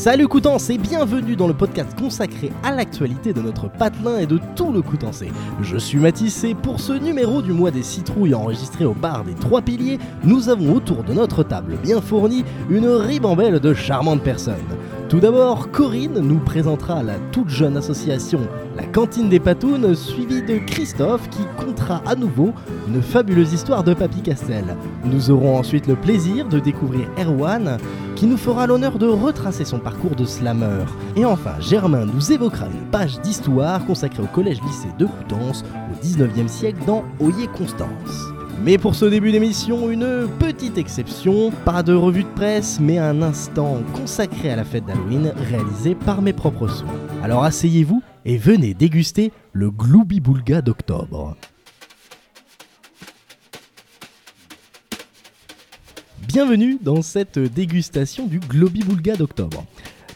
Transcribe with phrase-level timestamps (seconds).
[0.00, 4.40] Salut Coutances et bienvenue dans le podcast consacré à l'actualité de notre patelin et de
[4.56, 5.30] tout le Coutancé.
[5.60, 9.34] Je suis Mathis et pour ce numéro du mois des citrouilles enregistré au bar des
[9.34, 14.56] Trois Piliers, nous avons autour de notre table bien fournie une ribambelle de charmantes personnes.
[15.10, 18.42] Tout d'abord, Corinne nous présentera la toute jeune association
[18.76, 22.52] La Cantine des Patounes, suivie de Christophe qui comptera à nouveau
[22.86, 24.76] une fabuleuse histoire de Papy Castel.
[25.04, 27.78] Nous aurons ensuite le plaisir de découvrir Erwan
[28.14, 30.84] qui nous fera l'honneur de retracer son parcours de slammer.
[31.16, 36.46] Et enfin, Germain nous évoquera une page d'histoire consacrée au collège-lycée de Coutances au 19e
[36.46, 38.39] siècle dans Oyer-Constance.
[38.62, 41.50] Mais pour ce début d'émission, une petite exception.
[41.64, 46.20] Pas de revue de presse, mais un instant consacré à la fête d'Halloween réalisé par
[46.20, 46.94] mes propres soins.
[47.22, 51.36] Alors asseyez-vous et venez déguster le Glooby Boulga d'octobre.
[56.28, 59.64] Bienvenue dans cette dégustation du Globy Boulga d'octobre.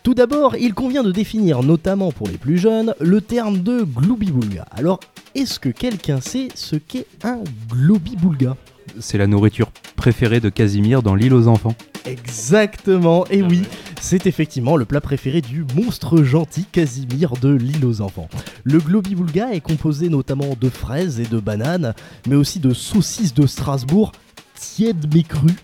[0.05, 4.33] Tout d'abord, il convient de définir, notamment pour les plus jeunes, le terme de Glooby
[4.33, 4.67] Boulga.
[4.71, 5.01] Alors,
[5.35, 7.39] est-ce que quelqu'un sait ce qu'est un
[7.71, 8.55] Globy Boulga
[9.01, 11.75] C'est la nourriture préférée de Casimir dans l'île aux enfants.
[12.05, 13.63] Exactement, et oui,
[13.99, 18.29] c'est effectivement le plat préféré du monstre gentil Casimir de l'île aux enfants.
[18.63, 21.95] Le Globy Boulga est composé notamment de fraises et de bananes,
[22.29, 24.13] mais aussi de saucisses de Strasbourg,
[24.55, 25.57] tièdes mais crues,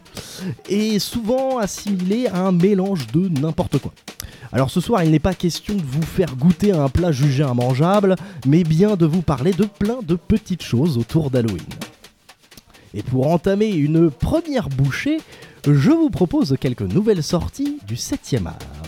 [0.68, 3.92] et souvent assimilé à un mélange de n'importe quoi.
[4.52, 8.16] Alors ce soir, il n'est pas question de vous faire goûter un plat jugé immangeable,
[8.46, 11.66] mais bien de vous parler de plein de petites choses autour d'Halloween.
[12.92, 15.18] Et pour entamer une première bouchée,
[15.64, 18.79] je vous propose quelques nouvelles sorties du 7e art.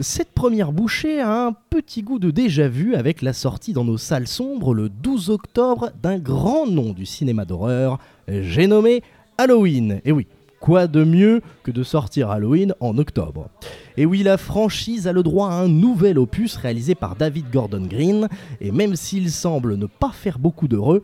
[0.00, 3.96] Cette première bouchée a un petit goût de déjà vu avec la sortie dans nos
[3.96, 9.02] salles sombres le 12 octobre d'un grand nom du cinéma d'horreur, j'ai nommé
[9.38, 10.02] Halloween.
[10.04, 10.26] Et oui,
[10.60, 13.48] quoi de mieux que de sortir Halloween en octobre?
[13.96, 17.86] Et oui, la franchise a le droit à un nouvel opus réalisé par David Gordon
[17.86, 18.28] Green,
[18.60, 21.02] et même s'il semble ne pas faire beaucoup d'heureux,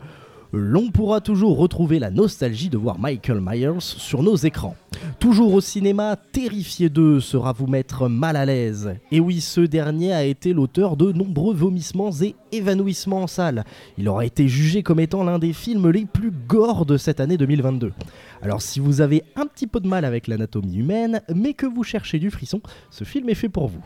[0.52, 4.76] l'on pourra toujours retrouver la nostalgie de voir Michael Myers sur nos écrans.
[5.18, 8.94] Toujours au cinéma, Terrifié 2 sera vous mettre mal à l'aise.
[9.10, 13.64] Et oui, ce dernier a été l'auteur de nombreux vomissements et évanouissements en salle.
[13.96, 17.38] Il aura été jugé comme étant l'un des films les plus gore de cette année
[17.38, 17.92] 2022.
[18.42, 21.84] Alors si vous avez un petit peu de mal avec l'anatomie humaine, mais que vous
[21.84, 23.82] cherchez du frisson, ce film est fait pour vous.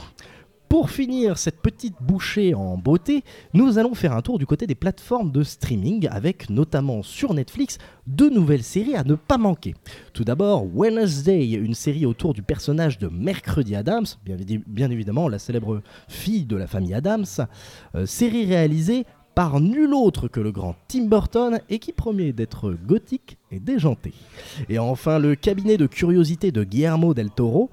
[0.69, 3.23] Pour finir cette petite bouchée en beauté,
[3.55, 7.79] nous allons faire un tour du côté des plateformes de streaming avec notamment sur Netflix
[8.07, 9.75] deux nouvelles séries à ne pas manquer.
[10.13, 14.07] Tout d'abord Wednesday, une série autour du personnage de Mercredi Adams,
[14.67, 17.27] bien, évidemment la célèbre fille de la famille Adams,
[17.95, 19.07] euh, série réalisée
[19.37, 24.13] par nul autre que le grand Tim Burton et qui promet d'être gothique et déjanté.
[24.69, 27.71] Et enfin le cabinet de curiosité de Guillermo del Toro,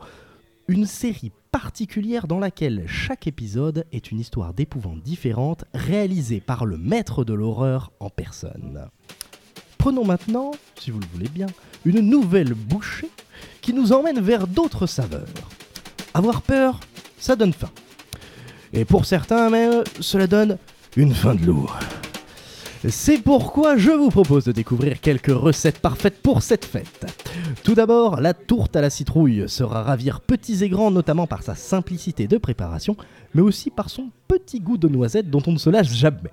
[0.68, 6.78] une série particulière dans laquelle chaque épisode est une histoire d'épouvante différente réalisée par le
[6.78, 8.90] maître de l'horreur en personne.
[9.78, 11.46] Prenons maintenant, si vous le voulez bien,
[11.86, 13.12] une nouvelle bouchée
[13.62, 15.28] qui nous emmène vers d'autres saveurs.
[16.16, 16.80] Avoir peur,
[17.19, 17.72] ça donne faim.
[18.74, 20.58] Et pour certains, même, cela donne
[20.97, 21.78] une faim de lourd.
[22.89, 27.05] C'est pourquoi je vous propose de découvrir quelques recettes parfaites pour cette fête.
[27.63, 31.55] Tout d'abord, la tourte à la citrouille sera ravir petits et grands notamment par sa
[31.55, 32.97] simplicité de préparation,
[33.33, 36.31] mais aussi par son petit goût de noisette dont on ne se lâche jamais.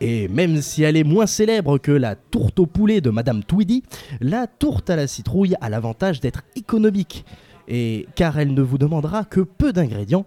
[0.00, 3.82] Et même si elle est moins célèbre que la tourte au poulet de Madame Tweedy,
[4.20, 7.26] la tourte à la citrouille a l'avantage d'être économique,
[7.68, 10.24] et car elle ne vous demandera que peu d'ingrédients,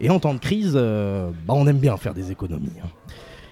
[0.00, 2.72] et en temps de crise, euh, bah on aime bien faire des économies.
[2.82, 2.88] hein.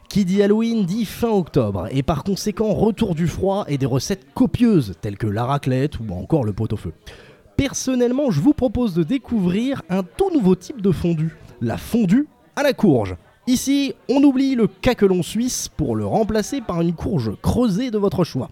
[0.08, 4.32] Qui dit Halloween dit fin octobre, et par conséquent retour du froid et des recettes
[4.32, 6.94] copieuses, telles que la raclette ou encore le pot-au-feu.
[7.58, 12.26] Personnellement, je vous propose de découvrir un tout nouveau type de fondue, la fondue
[12.56, 13.16] à la courge.
[13.46, 18.24] Ici, on oublie le caquelon suisse pour le remplacer par une courge creusée de votre
[18.24, 18.48] choix.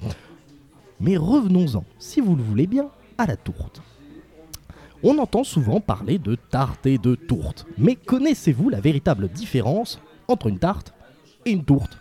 [1.00, 3.80] Mais revenons-en, si vous le voulez bien, à la tourte.
[5.02, 10.48] On entend souvent parler de tarte et de tourte, mais connaissez-vous la véritable différence entre
[10.48, 10.92] une tarte
[11.46, 11.98] et une tourte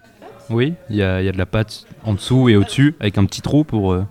[0.50, 3.18] Oui, il y, a il y a de la pâte en dessous et au-dessus avec
[3.18, 4.06] un petit trou pour euh,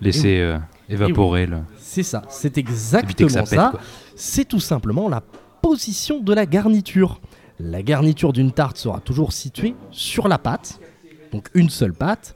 [0.00, 0.58] laisser euh,
[0.88, 1.58] évaporer le.
[1.78, 3.72] C'est ça, c'est exactement ça ça.
[4.14, 5.22] C'est tout simplement la
[5.62, 7.20] position de la garniture.
[7.58, 10.80] La garniture d'une tarte sera toujours située sur la pâte,
[11.32, 12.34] donc une seule pâte,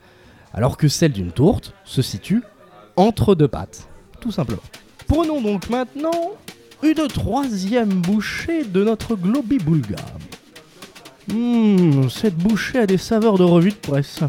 [0.52, 2.42] alors que celle d'une tourte se situe
[2.96, 3.88] entre deux pâtes,
[4.20, 4.62] tout simplement.
[5.06, 6.32] Prenons donc maintenant
[6.82, 9.96] une troisième bouchée de notre Globi Boulga.
[11.28, 14.20] Mmh, cette bouchée a des saveurs de revue de presse.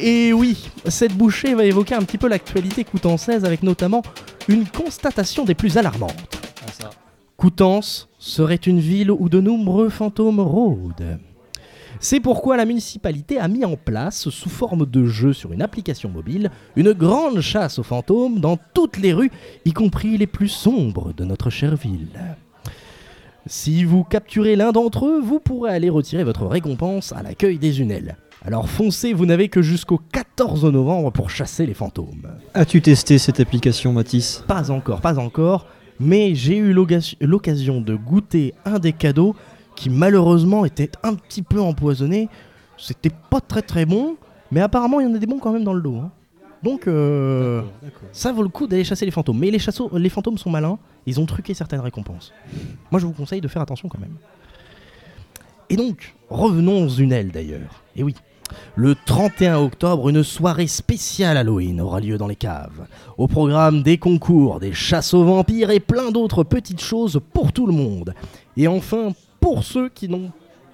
[0.00, 4.02] Et oui, cette bouchée va évoquer un petit peu l'actualité coutançaise avec notamment
[4.48, 6.38] une constatation des plus alarmantes.
[7.36, 11.18] Coutances serait une ville où de nombreux fantômes rôdent.
[12.00, 16.08] C'est pourquoi la municipalité a mis en place, sous forme de jeu sur une application
[16.08, 19.32] mobile, une grande chasse aux fantômes dans toutes les rues,
[19.64, 22.36] y compris les plus sombres de notre chère ville.
[23.50, 27.80] Si vous capturez l'un d'entre eux, vous pourrez aller retirer votre récompense à l'accueil des
[27.80, 28.18] Unelles.
[28.44, 32.28] Alors foncez, vous n'avez que jusqu'au 14 novembre pour chasser les fantômes.
[32.52, 34.44] As-tu testé cette application, Mathis?
[34.46, 35.66] Pas encore, pas encore,
[35.98, 39.34] mais j'ai eu l'occasion de goûter un des cadeaux
[39.76, 42.28] qui malheureusement était un petit peu empoisonné.
[42.76, 44.16] C'était pas très très bon,
[44.52, 45.96] mais apparemment il y en a des bons quand même dans le lot.
[45.96, 46.10] Hein.
[46.62, 47.62] Donc euh,
[48.12, 49.38] ça vaut le coup d'aller chasser les fantômes.
[49.38, 49.58] Mais les,
[49.92, 52.32] les fantômes sont malins, ils ont truqué certaines récompenses.
[52.90, 54.16] Moi je vous conseille de faire attention quand même.
[55.70, 57.82] Et donc, revenons aux Unelles d'ailleurs.
[57.94, 58.14] Et oui,
[58.74, 62.86] le 31 octobre, une soirée spéciale Halloween aura lieu dans les caves.
[63.16, 67.66] Au programme des concours, des chasses aux vampires et plein d'autres petites choses pour tout
[67.66, 68.14] le monde.
[68.56, 70.08] Et enfin, pour ceux qui,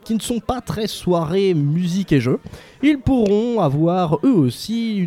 [0.04, 2.38] qui ne sont pas très soirées musique et jeux,
[2.82, 5.06] ils pourront avoir eux aussi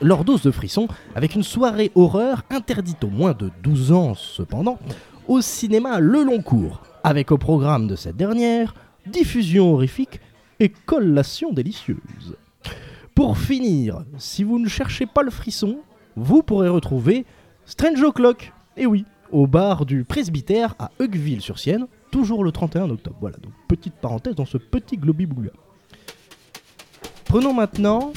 [0.00, 4.78] leur dose de frisson avec une soirée horreur interdite aux moins de 12 ans cependant
[5.28, 8.74] au cinéma Le Long Cours, avec au programme de cette dernière
[9.06, 10.20] diffusion horrifique
[10.60, 12.36] et collation délicieuse.
[13.14, 15.78] Pour finir, si vous ne cherchez pas le frisson,
[16.16, 17.24] vous pourrez retrouver
[17.64, 23.16] Strange O'Clock, et oui, au bar du presbytère à Hugueville-sur-Sienne, toujours le 31 octobre.
[23.20, 25.50] Voilà, donc petite parenthèse dans ce petit globi -boulga.
[27.24, 28.12] Prenons maintenant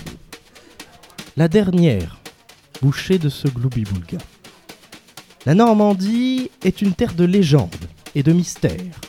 [1.36, 2.20] la dernière
[2.80, 4.20] bouchée de ce globi -boulga.
[5.48, 9.02] La Normandie est une terre de légendes et de mystères.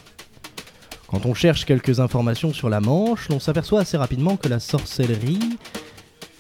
[1.07, 5.59] Quand on cherche quelques informations sur la Manche, l'on s'aperçoit assez rapidement que la sorcellerie,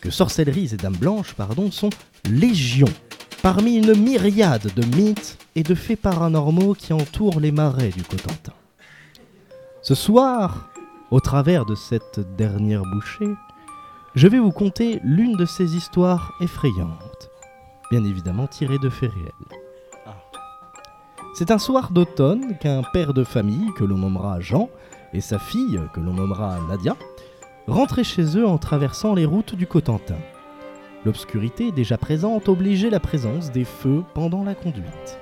[0.01, 1.91] que sorcelleries et dames blanches, pardon, sont
[2.25, 2.95] légions
[3.43, 8.53] parmi une myriade de mythes et de faits paranormaux qui entourent les marais du Cotentin.
[9.83, 10.71] Ce soir,
[11.11, 13.33] au travers de cette dernière bouchée,
[14.15, 17.31] je vais vous conter l'une de ces histoires effrayantes,
[17.91, 19.63] bien évidemment tirées de faits réels.
[21.35, 24.69] C'est un soir d'automne qu'un père de famille, que l'on nommera Jean,
[25.13, 26.97] et sa fille, que l'on nommera Nadia,
[27.69, 30.17] rentraient chez eux en traversant les routes du Cotentin.
[31.05, 35.19] L'obscurité déjà présente obligeait la présence des feux pendant la conduite.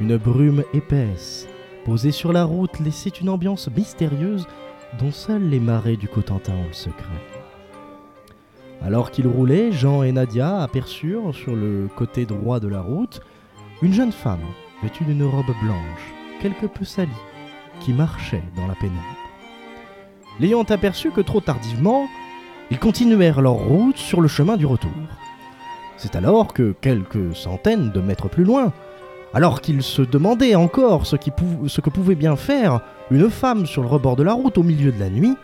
[0.00, 1.46] Une brume épaisse,
[1.84, 4.46] posée sur la route, laissait une ambiance mystérieuse
[4.98, 7.20] dont seuls les marais du Cotentin ont le secret.
[8.82, 13.20] Alors qu'ils roulaient, Jean et Nadia aperçurent sur le côté droit de la route
[13.82, 14.44] une jeune femme
[14.82, 17.10] vêtue d'une robe blanche, quelque peu salie,
[17.80, 19.00] qui marchait dans la pénombre.
[20.40, 22.08] L'ayant aperçu que trop tardivement,
[22.70, 24.90] ils continuèrent leur route sur le chemin du retour.
[25.96, 28.72] C'est alors que, quelques centaines de mètres plus loin,
[29.32, 32.80] alors qu'ils se demandaient encore ce, que pouvait bien faire
[33.10, 35.34] une femme sur le rebord de la route au milieu de la nuit,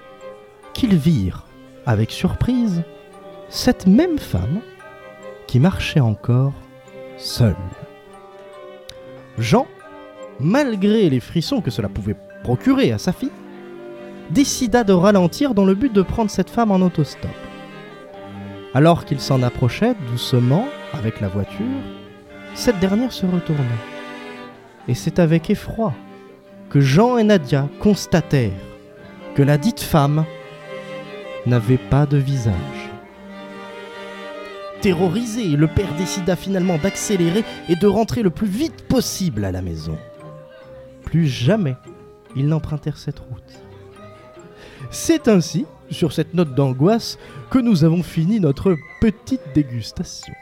[0.74, 1.44] qu'ils virent,
[1.86, 2.82] avec surprise,
[3.48, 4.60] cette même femme
[5.46, 6.52] qui marchait encore
[7.16, 7.56] seule.
[9.38, 9.66] Jean,
[10.38, 13.30] malgré les frissons que cela pouvait procurer à sa fille,
[14.30, 17.30] décida de ralentir dans le but de prendre cette femme en autostop.
[18.74, 21.66] Alors qu'il s'en approchait doucement avec la voiture,
[22.54, 23.64] cette dernière se retourna.
[24.88, 25.92] Et c'est avec effroi
[26.68, 28.52] que Jean et Nadia constatèrent
[29.34, 30.24] que la dite femme
[31.46, 32.54] n'avait pas de visage.
[34.80, 39.62] Terrorisé, le père décida finalement d'accélérer et de rentrer le plus vite possible à la
[39.62, 39.98] maison.
[41.04, 41.76] Plus jamais
[42.36, 43.59] ils n'empruntèrent cette route.
[44.90, 47.18] C'est ainsi, sur cette note d'angoisse,
[47.50, 50.34] que nous avons fini notre petite dégustation.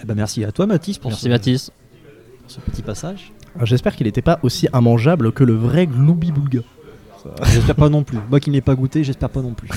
[0.00, 1.70] Eh ben merci à toi Mathis pour Merci ce, Mathis.
[2.46, 3.32] ce petit passage.
[3.62, 6.60] J'espère qu'il n'était pas aussi immangeable que le vrai Gloubi Boulga.
[7.44, 8.18] J'espère pas non plus.
[8.30, 9.68] Moi qui n'ai pas goûté, j'espère pas non plus.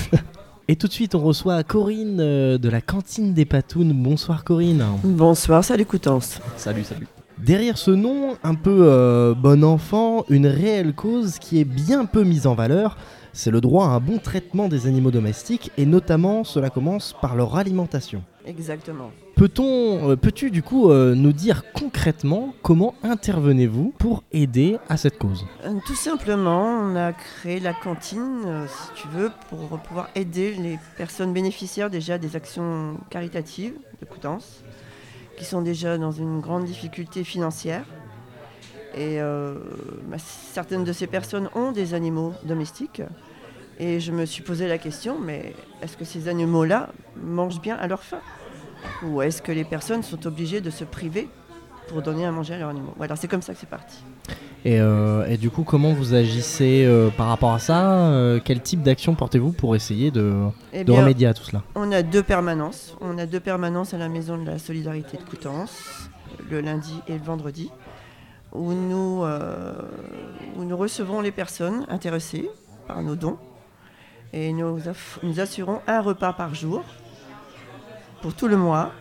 [0.68, 3.92] Et tout de suite, on reçoit Corinne euh, de la cantine des Patounes.
[3.92, 4.84] Bonsoir Corinne.
[5.02, 6.40] Bonsoir, salut Coutances.
[6.56, 7.08] salut, salut.
[7.44, 12.22] Derrière ce nom, un peu euh, bon enfant, une réelle cause qui est bien peu
[12.22, 12.98] mise en valeur,
[13.32, 17.36] c'est le droit à un bon traitement des animaux domestiques et notamment cela commence par
[17.36, 18.22] leur alimentation.
[18.44, 19.10] Exactement.
[19.36, 25.18] Peut-on, euh, peux-tu du coup euh, nous dire concrètement comment intervenez-vous pour aider à cette
[25.18, 25.46] cause?
[25.64, 30.52] Euh, Tout simplement, on a créé la cantine, euh, si tu veux, pour pouvoir aider
[30.54, 34.62] les personnes bénéficiaires déjà des actions caritatives de Coutances,
[35.40, 37.86] qui sont déjà dans une grande difficulté financière.
[38.94, 39.54] Et euh,
[40.04, 43.00] bah, certaines de ces personnes ont des animaux domestiques.
[43.78, 47.86] Et je me suis posé la question, mais est-ce que ces animaux-là mangent bien à
[47.86, 48.20] leur faim?
[49.02, 51.26] Ou est-ce que les personnes sont obligées de se priver
[51.90, 53.98] pour donner à manger à leurs animaux Voilà, c'est comme ça que c'est parti.
[54.64, 58.60] Et, euh, et, du coup, comment vous agissez euh, par rapport à ça euh, Quel
[58.60, 60.34] type d'action portez-vous pour essayer de,
[60.72, 61.62] Eh de bien, remédier à tout cela?
[61.74, 62.96] On a deux permanences.
[63.00, 66.08] On a deux permanences à la Maison de la Solidarité de Coutances,
[66.48, 67.70] le lundi et le vendredi,
[68.52, 69.24] où nous,
[70.56, 72.48] où nous recevons les personnes intéressées
[72.86, 73.38] par nos dons
[74.32, 74.80] et nous,
[75.24, 76.84] nous assurons un repas par jour
[78.22, 78.92] pour tout le mois.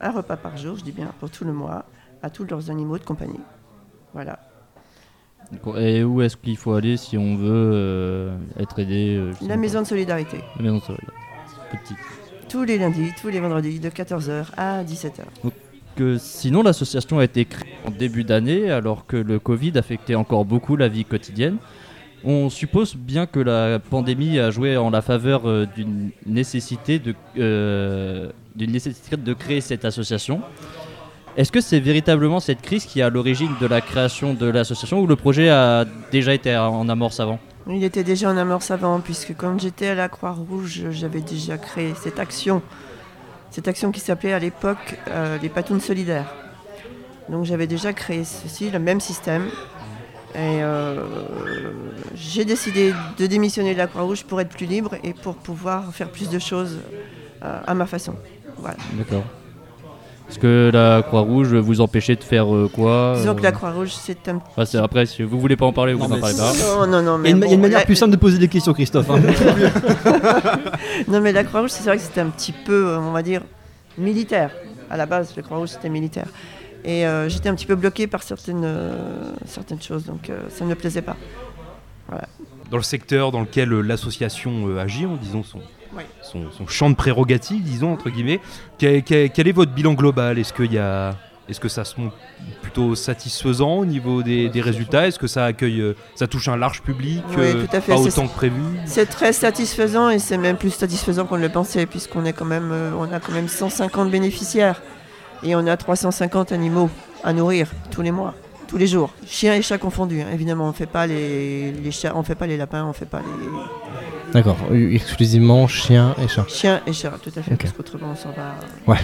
[0.00, 1.84] Un repas par jour, je dis bien pour tout le mois,
[2.24, 3.40] à tous leurs animaux de compagnie.
[4.14, 4.38] Voilà.
[5.76, 9.58] Et où est-ce qu'il faut aller si on veut euh, être aidé euh, La.
[9.58, 10.38] Maison de Solidarité.
[10.56, 11.12] La maison de solidarité.
[11.70, 11.94] Petit.
[12.48, 15.20] Tous les lundis, tous les vendredis, de 14h à 17h.
[15.96, 20.46] Que sinon, l'association a été créée en début d'année alors que le Covid affectait encore
[20.46, 21.58] beaucoup la vie quotidienne.
[22.24, 27.14] On suppose bien que la pandémie a joué en la faveur euh, d'une nécessité de,
[28.54, 30.40] d'une nécessité de créer cette association.
[31.36, 35.00] Est-ce que c'est véritablement cette crise qui est à l'origine de la création de l'association
[35.00, 37.40] ou le projet a déjà été en amorce avant?
[37.68, 41.94] Il était déjà en amorce avant, puisque quand j'étais à la Croix-Rouge, j'avais déjà créé
[42.00, 42.62] cette action.
[43.50, 46.32] Cette action qui s'appelait à l'époque euh, les patounes solidaires.
[47.28, 49.46] Donc j'avais déjà créé ceci, le même système.
[50.34, 51.04] Et euh,
[52.14, 56.10] j'ai décidé de démissionner de la Croix-Rouge pour être plus libre et pour pouvoir faire
[56.10, 56.78] plus de choses
[57.42, 58.14] euh, à ma façon.
[58.58, 58.76] Voilà.
[58.92, 59.24] D'accord.
[60.28, 63.90] Est-ce que la Croix-Rouge vous empêchait de faire euh, quoi Disons que la euh, Croix-Rouge,
[63.92, 66.52] c'est un enfin, c'est- Après, si vous voulez pas en parler, vous en parlez pas.
[66.54, 67.84] Non, non, non, Il y mais a une, il y a une bon, manière la-
[67.84, 69.10] plus simple de poser des questions, Christophe.
[69.10, 69.20] hein.
[71.08, 73.42] Non, mais la Croix-Rouge, c'est vrai que c'était un petit peu, euh, on va dire,
[73.98, 74.50] militaire.
[74.90, 76.26] À la base, la Croix-Rouge, c'était militaire.
[76.84, 80.64] Et euh, j'étais un petit peu bloqué par certaines, euh, certaines choses, donc euh, ça
[80.64, 81.16] ne me plaisait pas.
[82.70, 85.60] Dans le secteur dans lequel euh, l'association euh, agit, en disons son,
[85.96, 86.02] Oui.
[86.22, 88.40] son, son champ de prérogative, disons entre guillemets,
[88.78, 90.38] quel, quel- quel est votre bilan global?
[90.38, 91.14] Est-ce qu'il y a
[91.46, 92.16] est-ce que ça se montre
[92.62, 95.06] plutôt satisfaisant au niveau des, des résultats?
[95.08, 97.92] Est-ce que ça accueille, euh, ça touche un large public Oui, euh, tout à fait,
[97.92, 98.62] Pas autant que prévu?
[98.86, 102.46] C'est très satisfaisant et c'est même plus satisfaisant qu'on ne le pensait, puisqu'on est quand
[102.46, 104.80] même, euh, on a quand même 150 bénéficiaires
[105.42, 106.88] et on a 350 animaux
[107.22, 108.32] à nourrir tous les mois,
[108.66, 110.22] tous les jours, chiens et chats confondus.
[110.22, 110.28] hein.
[110.32, 113.20] Évidemment, on fait pas les, les chats, on fait pas les lapins, on fait pas
[113.20, 116.44] les D'accord, euh, exclusivement chien et chat.
[116.48, 117.60] chiens et chats, tout à fait, Ok.
[117.62, 118.56] parce qu'autrement on s'en va.
[118.86, 118.98] Ouais.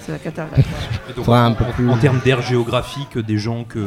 [0.00, 0.46] C'est la cata.
[1.16, 3.86] donc, un en, peu plus- en termes d'aire géographique, des gens que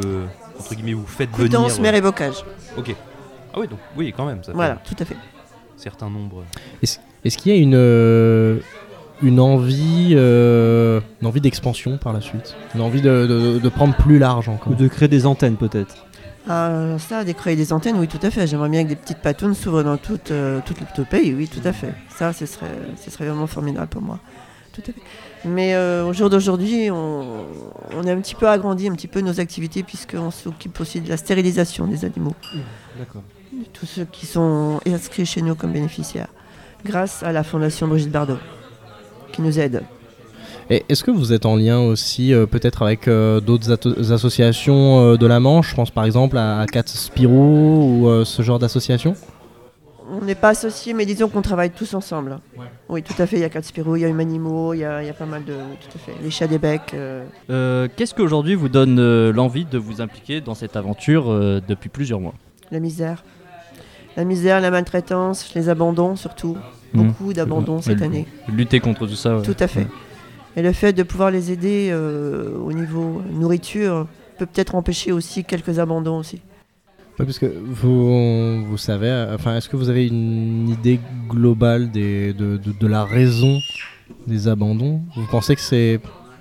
[0.58, 1.50] entre guillemets vous faites venir.
[1.50, 2.44] Coutances, mer et bocage.
[2.76, 2.94] Ok.
[3.54, 5.16] Ah oui, donc oui, quand même, ça Voilà, tout à fait.
[5.76, 6.42] certain nombre.
[6.82, 8.58] Est-ce qu'il y a une, euh,
[9.22, 12.56] une envie, euh, une envie d'expansion par la suite?
[12.74, 14.72] Une envie de, de- de prendre plus large encore?
[14.72, 16.04] Ou de créer des antennes, peut-être.
[16.48, 18.46] Ah, ça, des créer des antennes, oui, tout à fait.
[18.46, 21.66] J'aimerais bien que des petites patounes s'ouvrent dans tout, euh, tout le pays, oui, tout
[21.66, 21.92] à fait.
[22.08, 24.18] Ça, ce serait, ce serait vraiment formidable pour moi.
[24.72, 25.02] Tout à fait.
[25.44, 27.44] Mais euh, au jour d'aujourd'hui, on,
[27.94, 31.08] on a un petit peu agrandi un petit peu nos activités puisqu'on s'occupe aussi de
[31.08, 32.34] la stérilisation des animaux.
[32.98, 33.22] D'accord.
[33.72, 36.28] Tous ceux qui sont inscrits chez nous comme bénéficiaires,
[36.84, 38.38] grâce à la Fondation Brigitte Bardot,
[39.32, 39.82] qui nous aide.
[40.70, 45.16] Et est-ce que vous êtes en lien aussi euh, peut-être avec euh, d'autres associations euh,
[45.16, 45.70] de la Manche?
[45.70, 49.14] Je pense par exemple à, à Cat Spirou ou euh, ce genre d'association
[50.10, 52.38] On n'est pas associés, mais disons qu'on travaille tous ensemble.
[52.90, 53.36] Oui, tout à fait.
[53.36, 55.14] Il y a Cat Spirou, il y a Humanimo, il y a, il y a
[55.14, 55.54] pas mal de.
[55.54, 56.12] Tout à fait.
[56.22, 56.92] Les chats des becs.
[56.92, 61.30] euh, Euh, Qu'est-ce qui aujourd'hui vous donne euh, l'envie de vous impliquer dans cette aventure
[61.30, 62.34] euh, depuis plusieurs mois?
[62.70, 63.24] La misère.
[64.18, 66.58] La misère, la maltraitance, les abandons surtout.
[66.92, 67.06] Mhm.
[67.06, 68.26] Beaucoup d'abandons cette année.
[68.48, 69.36] Lutter contre tout ça.
[69.36, 69.42] ouais.
[69.42, 69.86] Tout à fait.
[70.58, 75.44] Et le fait de pouvoir les aider euh, au niveau nourriture peut peut-être empêcher aussi
[75.44, 76.40] quelques abandons aussi.
[77.16, 80.98] Parce que vous, vous savez, enfin, est-ce que vous avez une idée
[81.28, 83.58] globale de, de- de la raison
[84.26, 85.00] des abandons?
[85.16, 86.00] Vous pensez que c'est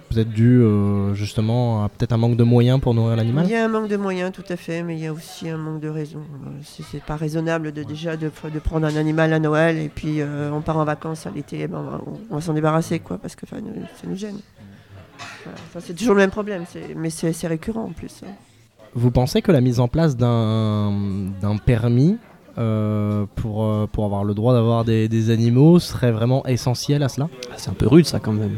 [0.10, 3.46] peut-être dû euh, justement à peut-être un manque de moyens pour nourrir l'animal?
[3.46, 5.50] Il y a un manque de moyens, tout à fait, mais il y a aussi
[5.50, 6.20] un manque de raison.
[6.46, 10.22] Euh, C'est pas raisonnable de déjà de, de prendre un animal à Noël et puis
[10.22, 13.46] euh, on part en vacances à l'été, ben, on va, s'en débarrasser, quoi, parce que
[13.56, 14.40] nous- ça nous gêne.
[15.44, 15.58] Voilà.
[15.68, 16.64] Enfin, c'est toujours le même problème,
[16.96, 18.22] mais c'est récurrent en plus.
[18.26, 18.32] hein.
[18.94, 20.92] Vous pensez que la mise en place d'un
[21.66, 22.18] permis
[22.58, 27.10] euh, pour, euh, pour avoir le droit d'avoir des, des animaux serait vraiment essentielle à
[27.10, 27.30] cela?
[27.52, 28.58] Ah, c'est un peu rude, ça, quand même.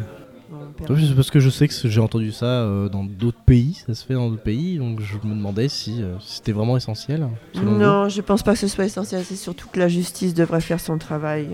[0.89, 4.05] Oui, parce que je sais que j'ai entendu ça euh, dans d'autres pays, ça se
[4.05, 7.27] fait dans d'autres pays, donc je me demandais si euh, c'était vraiment essentiel.
[7.53, 7.79] selon vous.
[7.79, 9.23] Non, je pense pas que ce soit essentiel.
[9.25, 11.47] C'est surtout que la justice devrait faire son travail.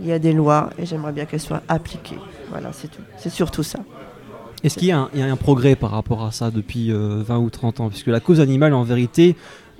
[0.00, 2.18] Il y a des lois et j'aimerais bien qu'elles soient appliquées.
[2.50, 3.02] Voilà, c'est tout.
[3.18, 3.80] C'est surtout ça.
[4.62, 6.92] Est-ce qu'il y, a un- il y a un progrès par rapport à ça depuis
[6.92, 7.88] euh, 20 ou 30 ans?
[7.88, 9.34] Puisque la cause animale, en vérité,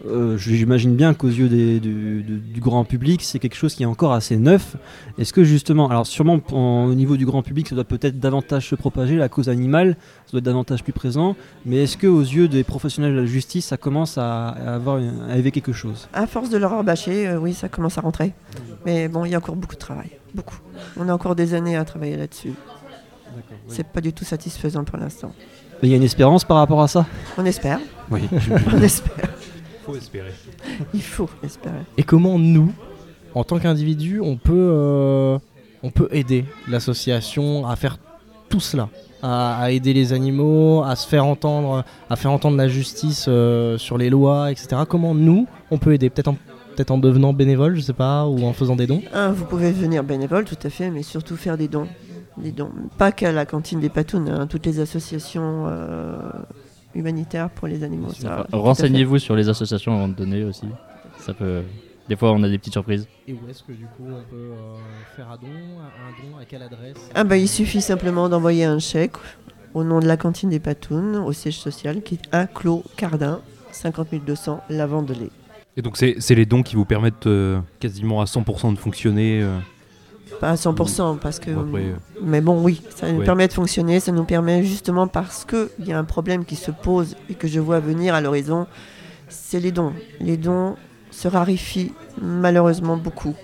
[0.06, 3.82] euh, j'imagine bien qu'aux yeux des- du, du- du grand public, c'est quelque chose qui
[3.82, 4.76] est encore assez neuf.
[5.18, 8.68] Est-ce que justement, alors sûrement en- au niveau du grand public, ça doit peut-être davantage
[8.68, 12.20] se propager, la cause animale, ça doit être davantage plus présent, mais est-ce que aux
[12.22, 14.96] yeux des professionnels de la justice, ça commence à, à avoir
[15.28, 16.08] à éveiller quelque chose?
[16.12, 18.32] À force de leur rabâcher, euh, oui, ça commence à rentrer.
[18.86, 20.10] Mais bon, il y a encore beaucoup de travail.
[20.34, 20.58] Beaucoup.
[20.96, 22.52] On a encore des années à travailler là-dessus.
[23.68, 25.32] C'est pas du tout satisfaisant pour l'instant.
[25.82, 27.06] Il y a une espérance par rapport à ça?
[27.38, 27.78] On espère.
[28.10, 28.22] Oui.
[28.72, 29.30] On espère.
[29.90, 30.32] Faut espérer.
[30.94, 31.82] Il faut espérer.
[31.96, 32.72] Et comment nous,
[33.34, 35.38] en tant qu'individu, on peut, euh,
[35.82, 37.98] on peut aider l'association à faire
[38.48, 38.88] tout cela
[39.22, 43.78] à, à aider les animaux, à se faire entendre, à faire entendre la justice euh,
[43.78, 44.82] sur les lois, etc.
[44.88, 46.36] Comment nous, on peut aider Peut-être en,
[46.76, 49.02] peut en devenant bénévole, je sais pas, ou en faisant des dons?
[49.12, 51.88] Un, vous pouvez venir bénévole, tout à fait, mais surtout faire des dons.
[52.36, 52.70] Des dons.
[52.96, 56.16] Pas qu'à la cantine des Patounes, hein, toutes les associations euh,
[56.94, 58.10] humanitaires pour les animaux.
[58.12, 58.56] ça, à.
[58.56, 60.66] Renseignez-vous sur les associations avant de donner aussi.
[61.18, 61.62] Ça peut.
[62.08, 63.06] Des fois, on a des petites surprises.
[63.28, 64.74] Et où est-ce que du coup on peut euh,
[65.14, 66.96] faire un don Un don à quelle adresse?
[67.14, 69.12] Ah bah, il suffit simplement d'envoyer un chèque
[69.74, 73.40] au nom de la cantine des Patounes, au siège social, qui est un Clos Cardin,
[73.70, 75.30] 50 200, Lavandelay.
[75.76, 79.40] Et donc c'est c'est les dons qui vous permettent euh, quasiment à 100% de fonctionner.
[79.42, 79.56] euh,
[80.40, 81.50] Pas à 100%, parce que.
[81.50, 81.94] Après, euh.
[82.22, 83.24] Mais bon, oui, ça nous Ouais.
[83.26, 86.70] permet de fonctionner, ça nous permet justement parce qu'il y a un problème qui se
[86.70, 88.66] pose et que je vois venir à l'horizon,
[89.28, 89.92] c'est les dons.
[90.18, 90.76] Les dons
[91.10, 91.92] se raréfient
[92.22, 93.34] malheureusement beaucoup.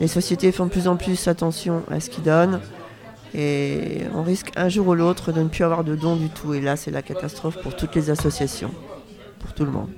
[0.00, 2.60] Les sociétés font de plus en plus attention à ce qu'ils donnent
[3.34, 6.52] et on risque un jour ou l'autre de ne plus avoir de dons du tout.
[6.52, 8.70] Et là, c'est la catastrophe pour toutes les associations,
[9.40, 9.88] pour tout le monde.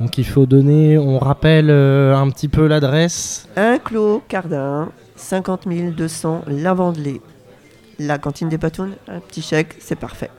[0.00, 3.46] Donc il faut donner, on rappelle euh, un petit peu l'adresse.
[3.56, 7.20] Un clos Cardin, 50 200 Lavandelay.
[7.98, 10.30] La cantine des Patounes, un petit chèque, c'est parfait.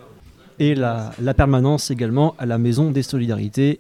[0.58, 3.80] Et la, la permanence également à la Maison des Solidarités,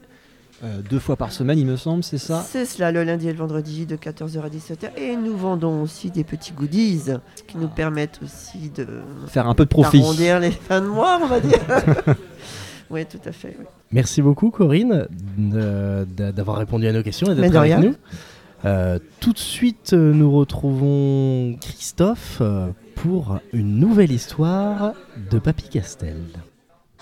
[0.64, 2.46] euh, deux fois par semaine, il me semble, c'est ça?
[2.48, 4.96] C'est cela, le lundi et le vendredi de 14h à 17h.
[4.98, 7.02] Et nous vendons aussi des petits goodies
[7.48, 8.86] qui nous permettent aussi de
[9.26, 10.00] Faire un peu de profit.
[10.00, 11.58] d'arrondir les fins de mois, on va dire.
[12.92, 13.56] oui, tout à fait.
[13.60, 13.66] oui.
[13.92, 17.96] Merci beaucoup Corinne d'avoir répondu à nos questions et d'être avec nous.
[18.64, 24.94] Euh, tout de suite, euh, nous retrouvons Christophe euh, pour une nouvelle histoire
[25.32, 26.18] de Papy Castel.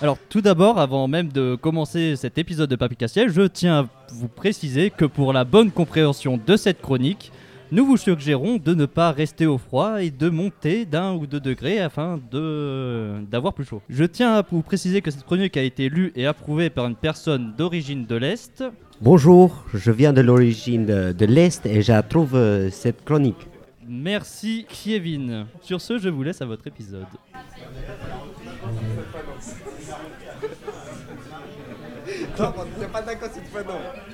[0.02, 3.86] Alors tout d'abord, avant même de commencer cet épisode de Papy Castiel, je tiens à
[4.14, 7.34] vous préciser que pour la bonne compréhension de cette chronique,
[7.72, 11.40] nous vous suggérons de ne pas rester au froid et de monter d'un ou deux
[11.40, 13.82] degrés afin de d'avoir plus chaud.
[13.90, 16.96] Je tiens à vous préciser que cette chronique a été lue et approuvée par une
[16.96, 18.64] personne d'origine de l'Est.
[19.02, 23.48] Bonjour, je viens de l'origine de, de l'Est et j'approuve euh, cette chronique.
[23.88, 25.46] Merci Kevin.
[25.62, 27.06] Sur ce, je vous laisse à votre épisode.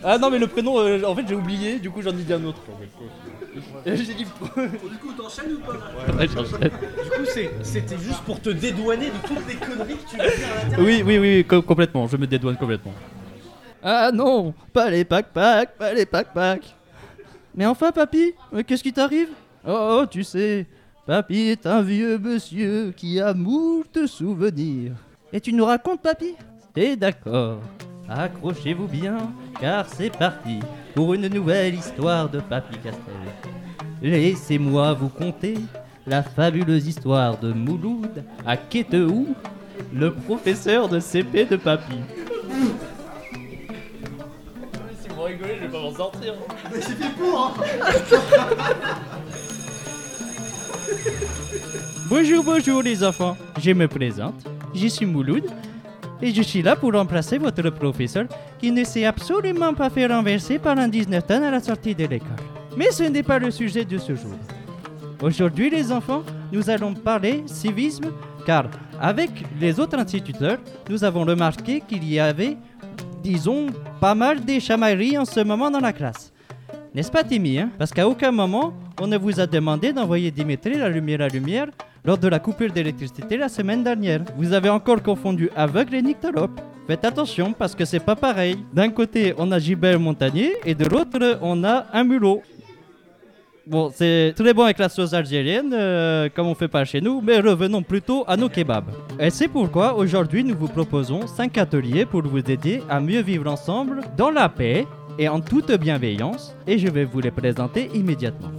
[0.03, 2.33] Ah non mais le prénom, euh, en fait j'ai oublié, du coup j'en ai dit
[2.33, 2.61] un autre.
[3.85, 4.25] J'ai dit...
[4.25, 5.73] du coup t'enchaînes ou pas
[6.17, 6.59] Ouais j'enchaîne.
[6.59, 7.25] Du coup,
[7.61, 10.85] c'était juste pour te dédouaner de toutes les conneries que tu vas dire à l'intérieur.
[10.85, 12.93] Oui, oui, oui, co- complètement, je me dédouane complètement.
[13.83, 16.61] Ah non, pas les pack-pack, pas les pack-pack.
[17.55, 19.29] Mais enfin, papy, euh, qu'est-ce qui t'arrive?
[19.65, 20.65] Oh, oh, tu sais,
[21.05, 24.93] papy est un vieux monsieur qui a moult souvenirs.
[25.31, 26.33] Et tu nous racontes, papy?
[26.73, 27.59] T'es d'accord
[28.09, 29.17] Accrochez-vous bien,
[29.59, 30.59] car c'est parti
[30.93, 33.01] pour une nouvelle histoire de Papy Castel.
[34.01, 35.55] Laissez-moi vous conter
[36.05, 39.35] la fabuleuse histoire de Mouloud à Kéteou,
[39.91, 41.95] le professeur de CP de Papy.
[45.01, 46.33] Si vous rigolez, je vais pas m'en sortir.
[52.09, 53.37] Bonjour, bonjour les enfants.
[53.59, 54.35] Je me présente.
[54.73, 55.43] Je suis Mouloud.
[56.21, 58.25] Et je suis là pour remplacer votre professeur
[58.59, 62.05] qui ne s'est absolument pas fait renverser par un 19 tonnes à la sortie de
[62.05, 62.29] l'école.
[62.77, 64.31] Mais ce n'est pas le sujet de ce jour.
[65.21, 68.11] Aujourd'hui, les enfants, nous allons parler civisme,
[68.45, 68.65] car
[68.99, 70.57] avec les autres instituteurs,
[70.89, 72.57] nous avons remarqué qu'il y avait,
[73.23, 73.67] disons,
[73.99, 76.31] pas mal des chamailleries en ce moment dans la classe.
[76.95, 77.71] N'est-ce pas, Timmy hein?
[77.77, 81.67] Parce qu'à aucun moment, on ne vous a demandé d'envoyer Dimitri la lumière à lumière
[82.05, 84.21] lors de la coupure d'électricité la semaine dernière.
[84.37, 86.57] Vous avez encore confondu aveugle et nyctalope.
[86.87, 88.59] Faites attention parce que c'est pas pareil.
[88.71, 92.41] D'un côté, on a Gilbert Montagnier et de l'autre, on a un mulot.
[93.67, 97.19] Bon, c'est très bon avec la sauce algérienne, euh, comme on fait pas chez nous,
[97.19, 98.91] mais revenons plutôt à nos kebabs.
[99.19, 103.51] Et c'est pourquoi aujourd'hui nous vous proposons 5 ateliers pour vous aider à mieux vivre
[103.51, 104.85] ensemble dans la paix
[105.17, 108.51] et en toute bienveillance, et je vais vous les présenter immédiatement.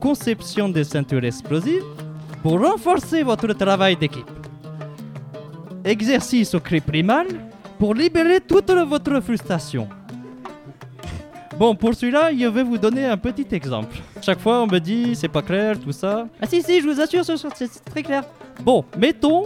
[0.00, 1.84] Conception des ceintures explosives
[2.42, 4.30] pour renforcer votre travail d'équipe.
[5.84, 7.26] Exercice au cri primal
[7.78, 9.88] pour libérer toute votre frustration.
[11.58, 13.96] Bon, pour celui-là, je vais vous donner un petit exemple.
[14.22, 16.28] Chaque fois, on me dit c'est pas clair, tout ça.
[16.40, 18.24] Ah si, si, je vous assure, c'est très clair.
[18.62, 19.44] Bon, mettons,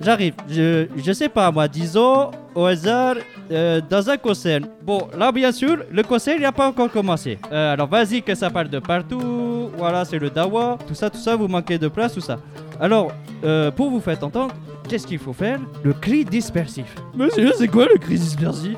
[0.00, 3.16] j'arrive, je, je sais pas moi, disons au hasard
[3.50, 4.60] euh, dans un concert.
[4.82, 7.38] Bon, là, bien sûr, le concert, il n'a pas encore commencé.
[7.50, 9.70] Euh, alors, vas-y, que ça parle de partout.
[9.76, 10.78] Voilà, c'est le dawa.
[10.86, 12.38] Tout ça, tout ça, vous manquez de place, tout ça.
[12.80, 13.12] Alors,
[13.44, 14.54] euh, pour vous faire entendre,
[14.88, 15.58] qu'est-ce qu'il faut faire?
[15.82, 16.94] Le cri dispersif.
[17.14, 18.76] Monsieur, c'est quoi le cri dispersif?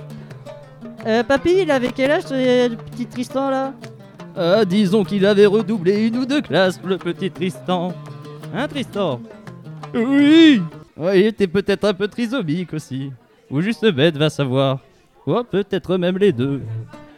[1.07, 3.73] Euh, papy, il avait quel âge ce petit Tristan là?
[4.37, 7.93] Ah, disons qu'il avait redoublé une ou deux classes, le petit Tristan.
[8.55, 9.21] Hein, Tristan?
[9.95, 10.61] Oui
[10.97, 13.13] Ouais, il était peut-être un peu trisomique aussi.
[13.51, 14.79] Ou juste bête, va savoir.
[15.27, 16.63] Ou peut-être même les deux.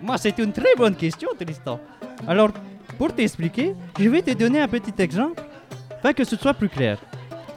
[0.00, 1.80] Moi, c'est une très bonne question, Tristan.
[2.26, 2.50] Alors,
[2.98, 5.42] pour t'expliquer, je vais te donner un petit exemple,
[5.90, 6.98] afin que ce soit plus clair.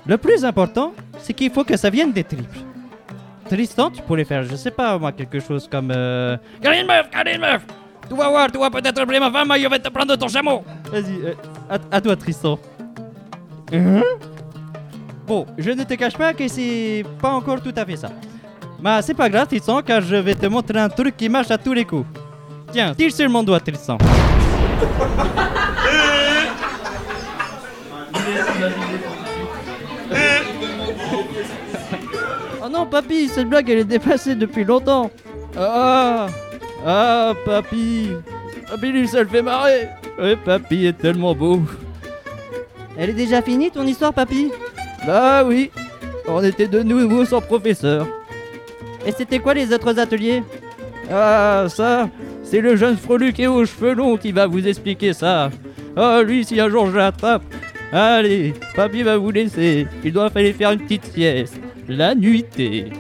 [0.05, 2.59] Le plus important, c'est qu'il faut que ça vienne des triples.
[3.47, 5.91] Tristan, tu pourrais faire, je sais pas moi, quelque chose comme.
[5.95, 6.37] Euh...
[6.61, 7.65] Garde une meuf, garde une meuf
[8.07, 10.63] Tu vas voir, tu vas peut-être appeler ma femme, je vais te prendre ton chameau
[10.91, 11.33] Vas-y, euh,
[11.69, 12.59] à, à toi, Tristan.
[13.73, 14.01] Hein?
[15.29, 18.09] Bon, je ne te cache pas que c'est pas encore tout à fait ça.
[18.81, 21.57] Mais c'est pas grave, Tristan, car je vais te montrer un truc qui marche à
[21.59, 22.07] tous les coups.
[22.71, 23.99] Tiens, tire sur mon doigt, Tristan.
[32.63, 35.11] Oh non, papy, cette blague elle est dépassée depuis longtemps.
[35.57, 36.27] Ah
[36.85, 38.09] Ah, papy
[38.69, 39.89] Papy, lui, ça le fait marrer
[40.19, 41.61] Ouais, papy est tellement beau
[42.97, 44.51] Elle est déjà finie ton histoire, papy?
[45.05, 45.71] Bah oui
[46.27, 48.07] On était de nouveau sans professeur.
[49.05, 50.43] Et c'était quoi les autres ateliers?
[51.11, 52.09] Ah, ça
[52.43, 55.49] C'est le jeune freluqué aux cheveux longs qui va vous expliquer ça.
[55.95, 57.43] Ah, lui, si un jour je l'attrape...
[57.91, 59.87] Allez, papy va vous laisser.
[60.03, 61.59] Il doit falloir faire une petite sieste.
[61.87, 62.91] La nuitée.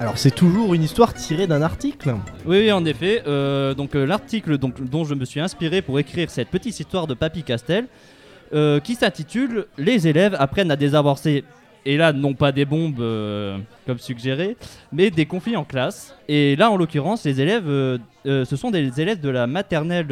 [0.00, 2.14] Alors c'est toujours une histoire tirée d'un article.
[2.46, 3.22] Oui, oui, en effet.
[3.26, 7.14] euh, donc euh, l'article dont je me suis inspiré pour écrire cette petite histoire de
[7.14, 7.86] Papy Castel,
[8.52, 11.42] euh, qui s'intitule Les élèves apprennent à désamorcer.
[11.84, 13.02] Et là, non pas des bombes
[13.86, 14.56] comme suggéré,
[14.92, 16.14] mais des conflits en classe.
[16.28, 17.64] Et là, en l'occurrence, les élèves,
[18.26, 20.08] ce sont des élèves de la maternelle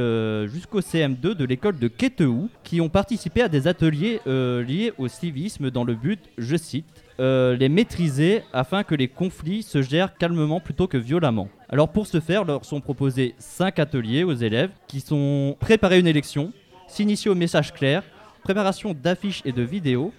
[0.49, 5.71] jusqu'au CM2 de l'école de Queteou qui ont participé à des ateliers liés au civisme
[5.71, 6.87] dans le but, je cite,
[7.19, 11.49] euh, les maîtriser afin que les conflits se gèrent calmement plutôt que violemment.
[11.69, 16.07] Alors pour ce faire, leur sont proposés 5 ateliers aux élèves qui sont préparer une
[16.07, 16.53] élection,
[16.89, 18.03] s'initier au message clair,
[18.43, 20.13] préparation d'affiches et de vidéos,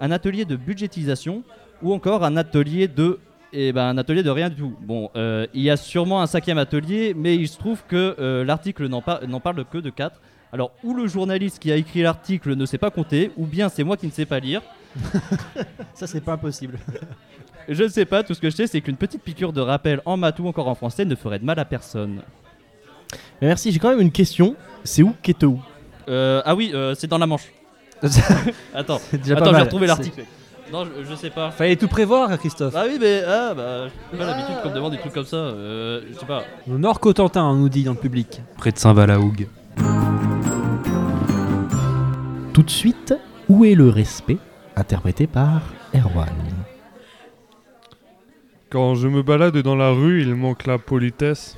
[0.00, 1.42] un atelier de budgétisation
[1.82, 3.18] ou encore un atelier de
[3.56, 4.74] eh ben, un atelier de rien du tout.
[4.80, 8.44] Bon, euh, il y a sûrement un cinquième atelier, mais il se trouve que euh,
[8.44, 10.20] l'article n'en par- n'en parle que de 4.
[10.52, 13.84] Alors, ou le journaliste qui a écrit l'article ne sait pas compter, ou bien c'est
[13.84, 14.60] moi qui ne sais pas lire.
[15.94, 16.78] Ça, c'est pas impossible.
[17.68, 20.00] Je ne sais pas, tout ce que je sais, c'est qu'une petite piqûre de rappel
[20.04, 22.20] en maths ou encore en français ne ferait de mal à personne.
[23.40, 24.56] Mais merci, j'ai quand même une question.
[24.84, 25.60] C'est où Ketou
[26.08, 27.48] Euh, ah oui, euh, c'est dans la manche.
[28.74, 29.62] Attends, déjà attends, mal.
[29.62, 30.24] retrouver l'article.
[30.72, 31.50] Non, je, je sais pas.
[31.50, 32.74] Fallait tout prévoir, Christophe.
[32.76, 35.36] Ah oui, mais ah, bah, j'ai pas l'habitude qu'on me demande des trucs comme ça.
[35.36, 36.42] Euh, je sais pas.
[36.68, 38.42] Au nord Cotentin, on nous dit dans le public.
[38.56, 39.46] Près de Saint-Valahougue.
[42.52, 43.14] Tout de suite,
[43.48, 44.38] où est le respect?
[44.76, 45.62] Interprété par
[45.94, 46.28] Erwan.
[48.70, 51.56] Quand je me balade dans la rue, il manque la politesse.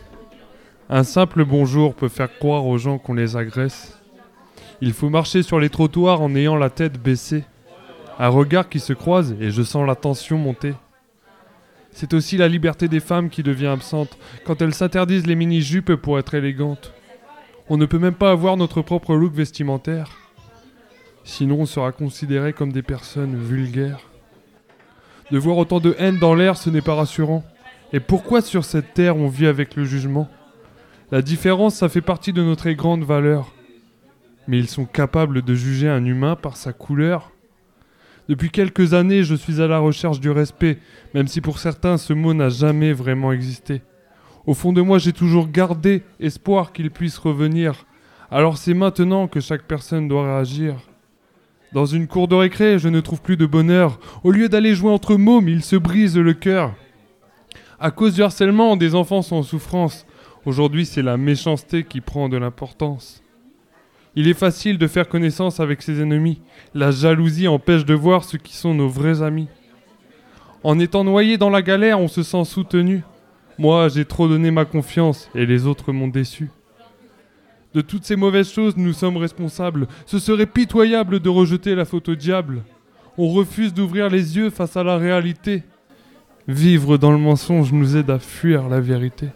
[0.90, 3.98] Un simple bonjour peut faire croire aux gens qu'on les agresse.
[4.82, 7.44] Il faut marcher sur les trottoirs en ayant la tête baissée.
[8.18, 10.74] Un regard qui se croise et je sens la tension monter.
[11.92, 16.18] C'est aussi la liberté des femmes qui devient absente quand elles s'interdisent les mini-jupes pour
[16.18, 16.92] être élégantes.
[17.70, 20.25] On ne peut même pas avoir notre propre look vestimentaire.
[21.26, 23.98] Sinon on sera considéré comme des personnes vulgaires.
[25.32, 27.44] De voir autant de haine dans l'air, ce n'est pas rassurant.
[27.92, 30.28] Et pourquoi sur cette terre on vit avec le jugement?
[31.10, 33.52] La différence, ça fait partie de nos très grandes valeurs.
[34.46, 37.32] Mais ils sont capables de juger un humain par sa couleur
[38.28, 40.78] Depuis quelques années, je suis à la recherche du respect,
[41.12, 43.82] même si pour certains ce mot n'a jamais vraiment existé.
[44.46, 47.84] Au fond de moi, j'ai toujours gardé espoir qu'il puisse revenir.
[48.30, 50.76] Alors c'est maintenant que chaque personne doit réagir.
[51.72, 53.98] Dans une cour de récré, je ne trouve plus de bonheur.
[54.24, 56.74] Au lieu d'aller jouer entre mômes, ils se brisent le cœur.
[57.78, 60.06] À cause du harcèlement, des enfants sont en souffrance.
[60.46, 63.22] Aujourd'hui, c'est la méchanceté qui prend de l'importance.
[64.14, 66.40] Il est facile de faire connaissance avec ses ennemis.
[66.74, 69.48] La jalousie empêche de voir ceux qui sont nos vrais amis.
[70.64, 73.02] En étant noyé dans la galère, on se sent soutenu.
[73.58, 76.48] Moi, j'ai trop donné ma confiance et les autres m'ont déçu.
[77.74, 79.86] De toutes ces mauvaises choses, nous sommes responsables.
[80.06, 82.62] Ce serait pitoyable de rejeter la faute au diable.
[83.18, 85.62] On refuse d'ouvrir les yeux face à la réalité.
[86.48, 89.28] Vivre dans le mensonge nous aide à fuir la vérité.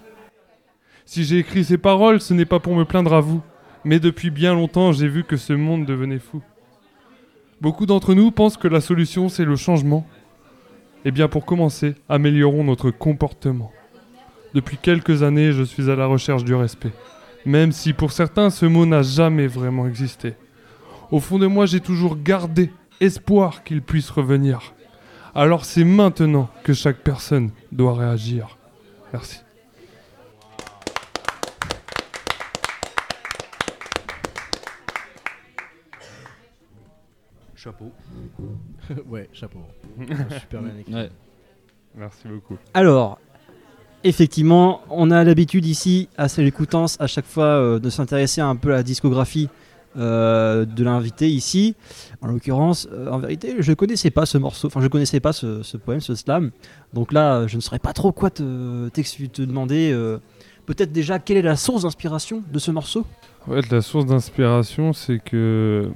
[1.04, 3.42] Si j'ai écrit ces paroles, ce n'est pas pour me plaindre à vous,
[3.84, 6.40] mais depuis bien longtemps j'ai vu que ce monde devenait fou.
[7.60, 10.06] Beaucoup d'entre nous pensent que la solution c'est le changement.
[11.04, 13.72] Eh bien pour commencer, améliorons notre comportement.
[14.54, 16.92] Depuis quelques années, je suis à la recherche du respect,
[17.46, 20.34] même si pour certains ce mot n'a jamais vraiment existé.
[21.10, 24.74] Au fond de moi, j'ai toujours gardé espoir qu'il puisse revenir.
[25.34, 28.58] Alors c'est maintenant que chaque personne doit réagir.
[29.12, 29.40] Merci.
[37.54, 37.92] Chapeau.
[39.06, 39.60] ouais, chapeau.
[40.40, 40.94] Super bien écrit.
[40.94, 41.10] Ouais.
[41.94, 42.56] Merci beaucoup.
[42.72, 43.18] Alors,
[44.04, 48.72] effectivement, on a l'habitude ici, à l'écoutance, à chaque fois euh, de s'intéresser un peu
[48.72, 49.48] à la discographie
[49.96, 51.74] euh, de l'invité ici.
[52.20, 55.76] En l'occurrence, euh, en vérité, je connaissais pas ce morceau, enfin, je connaissais pas ce,
[55.76, 56.50] poème, ce slam.
[56.94, 59.96] Donc là, je ne saurais pas trop quoi te, t'ex- te demander.
[60.66, 63.04] Peut-être déjà, quelle est la source d'inspiration de ce morceau?
[63.48, 65.88] En fait, la source d'inspiration, c'est que.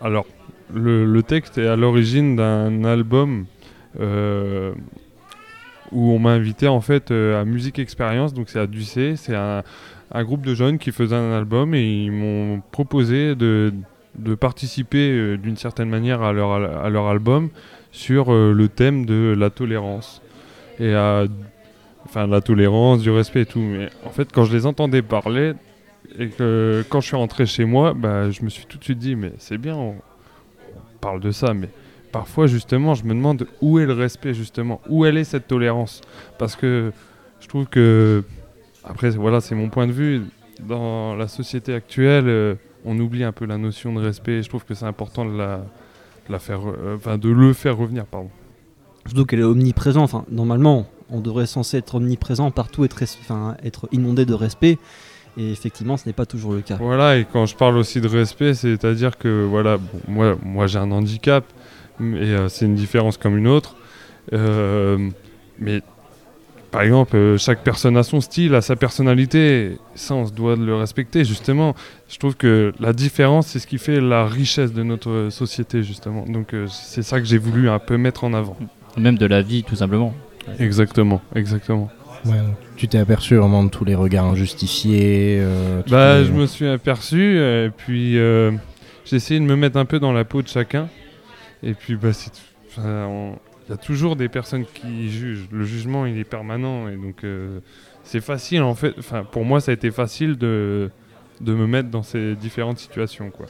[0.00, 0.26] Alors,
[0.74, 3.44] le, texte est à l'origine d'un album
[5.92, 9.34] où on m'a invité en fait euh, à Musique Expérience, donc c'est à Ducé, c'est
[9.34, 9.62] un,
[10.14, 13.72] groupe de jeunes qui faisaient un album et ils m'ont proposé de,
[14.40, 17.50] participer euh, d'une certaine manière à leur, album
[17.92, 20.22] sur euh, le thème de la tolérance.
[20.78, 21.24] Et à,
[22.04, 23.60] enfin, la tolérance, du respect et tout.
[23.60, 25.52] Mais en fait, quand je les entendais parler,
[26.18, 28.98] et que quand je suis rentré chez moi, bah, je me suis tout de suite
[28.98, 29.94] dit, mais c'est bien, on
[31.00, 31.68] parle de ça, mais
[32.12, 36.02] parfois justement, je me demande où est le respect justement, où elle est cette tolérance,
[36.38, 36.92] parce que
[37.40, 38.22] je trouve que,
[38.84, 40.22] après, voilà, c'est mon point de vue,
[40.60, 44.64] dans la société actuelle, euh, on oublie un peu la notion de respect, je trouve
[44.64, 48.30] que c'est important de la, de la faire, euh, enfin, de le faire revenir, pardon.
[49.06, 50.04] Surtout qu'elle est omniprésente.
[50.04, 54.78] Enfin, normalement, on devrait censé être omniprésent partout, être, enfin, être inondé de respect.
[55.36, 56.76] Et effectivement, ce n'est pas toujours le cas.
[56.76, 60.78] Voilà, et quand je parle aussi de respect, c'est-à-dire que voilà, bon, moi, moi j'ai
[60.78, 61.44] un handicap,
[62.00, 63.76] et euh, c'est une différence comme une autre.
[64.32, 65.08] Euh,
[65.58, 65.80] mais
[66.70, 70.56] par exemple, euh, chaque personne a son style, a sa personnalité, ça on se doit
[70.56, 71.74] de le respecter justement.
[72.08, 76.24] Je trouve que la différence, c'est ce qui fait la richesse de notre société justement.
[76.26, 78.56] Donc euh, c'est ça que j'ai voulu un peu mettre en avant.
[78.96, 80.14] Même de la vie, tout simplement.
[80.58, 81.90] Exactement, exactement.
[82.24, 82.32] Ouais,
[82.76, 85.38] tu t'es aperçu vraiment de tous les regards injustifiés.
[85.40, 88.52] euh, Bah, les- je me suis aperçu, et puis euh,
[89.04, 90.88] j'ai essayé de me mettre un peu dans la peau de chacun.
[91.62, 92.32] Et puis, bah, c'est.
[92.68, 93.34] enfin,
[93.68, 95.48] Il y a toujours des personnes qui jugent.
[95.52, 96.88] Le jugement, il est permanent.
[96.88, 97.60] Et donc, euh,
[98.04, 98.94] c'est facile, en fait.
[98.98, 100.90] Enfin, pour moi, ça a été facile de,
[101.40, 103.46] de me mettre dans ces différentes situations, quoi.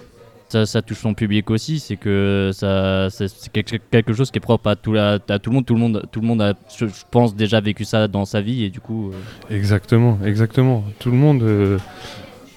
[0.51, 4.69] Ça, ça touche son public aussi, c'est que ça, c'est quelque, chose qui est propre
[4.69, 5.65] à tout, la- à tout le monde.
[5.65, 8.65] Tout le monde, tout le monde a, je, pense, déjà vécu ça dans sa vie
[8.65, 9.13] et du coup.
[9.13, 10.85] euh, Exactement, exactement.
[10.99, 11.79] Tout le monde, euh,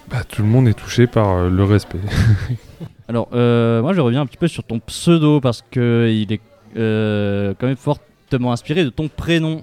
[0.09, 1.99] bah, tout le monde est touché par le respect.
[3.07, 6.41] Alors, euh, moi, je reviens un petit peu sur ton pseudo parce que il est
[6.75, 9.61] euh, quand même fortement inspiré de ton prénom.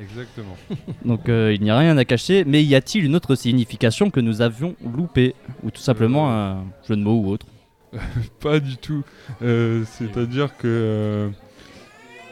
[0.00, 0.56] Exactement.
[1.04, 2.44] Donc, euh, il n'y a rien à cacher.
[2.44, 6.96] Mais y a-t-il une autre signification que nous avions loupée ou tout simplement un jeu
[6.96, 7.46] de mots ou autre?
[8.40, 9.04] Pas du tout.
[9.40, 11.30] C'est-à-dire que.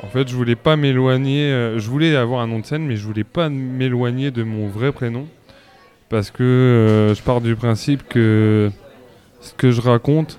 [0.03, 1.51] en fait, je voulais pas m'éloigner.
[1.53, 4.69] euh, je voulais avoir un nom de scène, mais je voulais pas m'éloigner de mon
[4.69, 5.27] vrai prénom.
[6.09, 8.71] Parce que euh, je pars du principe que
[9.41, 10.39] ce que je raconte,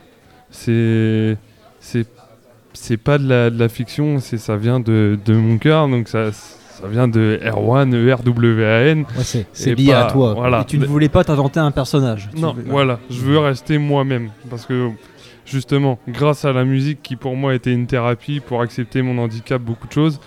[0.51, 1.37] c'est.
[1.79, 2.97] C'est.
[2.97, 6.31] Pas de la, de la fiction, c'est ça vient de, de mon cœur, donc ça,
[6.31, 8.99] ça vient de Erwan, E E-R-W-A-N.
[9.01, 10.33] Ouais, c'est lié à toi.
[10.33, 10.61] Voilà.
[10.61, 12.29] Et tu ne voulais pas t'inventer un personnage.
[12.35, 14.31] Non, voilà, je veux rester moi-même.
[14.49, 14.89] Parce que,
[15.45, 19.61] justement, grâce à la musique qui pour moi était une thérapie pour accepter mon handicap,
[19.61, 20.19] beaucoup de choses,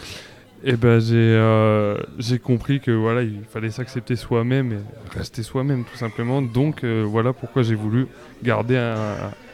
[0.65, 5.85] et ben j'ai euh, j'ai compris que voilà, il fallait s'accepter soi-même et rester soi-même
[5.85, 6.41] tout simplement.
[6.43, 8.07] Donc euh, voilà pourquoi j'ai voulu
[8.43, 8.95] garder un,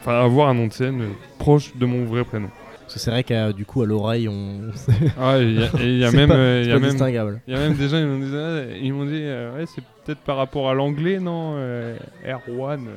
[0.00, 1.02] enfin avoir un nom de scène
[1.38, 2.48] proche de mon vrai prénom.
[2.82, 4.60] Parce que c'est vrai qu'à du coup à l'oreille on.
[5.20, 7.40] Ah, il y a- et il y a même, euh, il y a même, distinguable.
[7.46, 9.64] il y a même des gens ils m'ont dit, ah, ils m'ont dit euh, ouais
[9.66, 11.96] c'est peut-être par rapport à l'anglais non euh,
[12.26, 12.86] Erwan.
[12.88, 12.92] euh.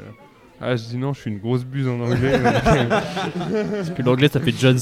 [0.62, 2.40] Ah je dis non je suis une grosse buse en anglais.
[3.72, 4.80] Parce que l'anglais, ça fait Jones.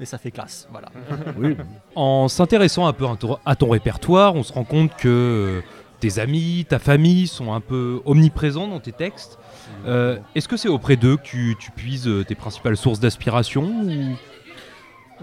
[0.00, 0.68] Mais ça fait classe.
[0.70, 0.88] Voilà.
[1.38, 1.56] Oui.
[1.94, 3.06] En s'intéressant un peu
[3.44, 5.60] à ton, répertoire, on se rend compte que euh,
[6.00, 9.38] tes amis, ta famille sont un peu omniprésents dans tes textes.
[9.86, 13.64] Euh, Est-ce que c'est auprès d'eux que tu, tu puises euh, tes principales sources d'aspiration
[13.64, 14.16] ou...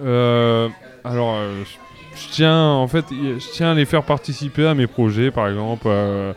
[0.03, 0.67] Euh,
[1.03, 4.88] alors, euh, je, je tiens, en fait, je tiens à les faire participer à mes
[4.88, 6.33] projets, par exemple, euh,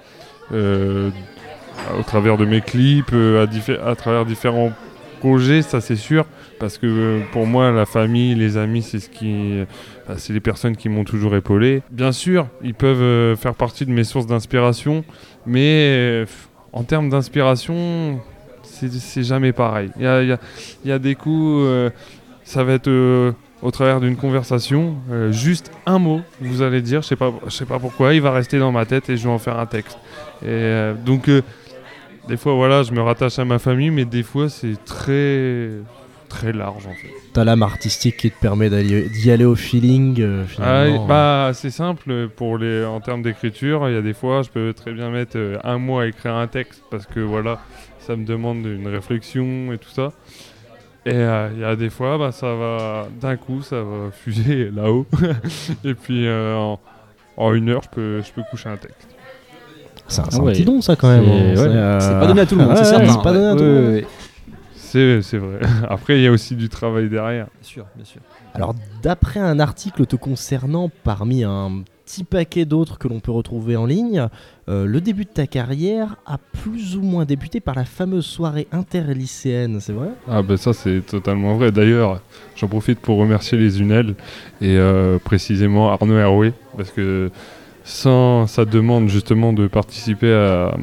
[0.53, 1.11] euh,
[1.99, 4.73] au travers de mes clips, à, travers différents
[5.21, 6.27] projet, ça c'est sûr,
[6.59, 9.65] parce que euh, pour moi, la famille, les amis, c'est ce qui, euh,
[10.17, 11.83] c'est les personnes qui m'ont toujours épaulé.
[11.91, 15.05] Bien sûr, ils peuvent euh, faire partie de mes sources d'inspiration,
[15.47, 16.25] mais
[16.73, 18.21] en termes d'inspiration,
[18.63, 19.91] c'est jamais pareil.
[19.99, 20.39] Il
[20.85, 21.93] y a, des coups,
[22.45, 24.97] ça va être au travers d'une conversation,
[25.31, 27.15] juste un mot, vous allez dire, je
[27.47, 29.59] je sais pas pourquoi, il va rester dans ma tête et je vais en faire
[29.59, 29.99] un texte.
[31.05, 31.31] Donc,
[32.29, 35.71] des fois, voilà, je me rattache à ma famille, mais des fois, c'est très,
[36.29, 37.09] très large en fait.
[37.33, 40.21] T'as l'âme artistique qui te permet d'y aller au feeling.
[40.21, 43.89] euh, Ah, bah, c'est simple pour les, en termes d'écriture.
[43.89, 46.35] Il y a des fois, je peux très bien mettre euh, un mois à écrire
[46.35, 47.59] un texte parce que voilà,
[48.01, 50.13] ça me demande une réflexion et tout ça.
[51.07, 54.71] Et euh, il y a des fois, bah, ça va d'un coup, ça va fuser
[54.75, 55.07] là-haut.
[55.85, 56.81] et puis euh, en,
[57.37, 59.09] en une heure, je peux, je peux coucher un texte.
[60.11, 60.53] C'est un, c'est Ah ouais.
[60.53, 61.25] petit don, ça, quand même.
[61.55, 61.69] C'est- ouais.
[61.71, 63.13] euh, pas donné à tout le monde, ouais, c'est certain.
[63.13, 64.05] C'est pas donné à tout le Ouais, monde.
[64.91, 65.61] C'est, vrai.
[65.89, 67.47] Après, il y a aussi du travail derrière.
[67.61, 68.21] Bien sûr, bien sûr.
[68.55, 73.77] Alors, d'après un article te concernant, parmi un petit paquet d'autres que l'on peut retrouver
[73.77, 74.29] en ligne,
[74.69, 78.67] euh, le début de ta carrière a plus ou moins débuté par la fameuse soirée
[78.73, 80.09] interlycéenne, c'est vrai?
[80.27, 81.71] Ah ben ça c'est totalement vrai.
[81.71, 82.23] D'ailleurs,
[82.57, 84.15] j'en profite pour remercier les UNEL
[84.63, 87.31] et euh, précisément Arnaud Hervé parce que
[87.85, 90.75] sans sa demande justement de participer à,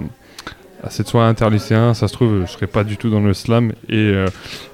[0.86, 3.72] à cette soirée interlycéen, ça se trouve je serais pas du tout dans le slam
[3.90, 4.28] et euh,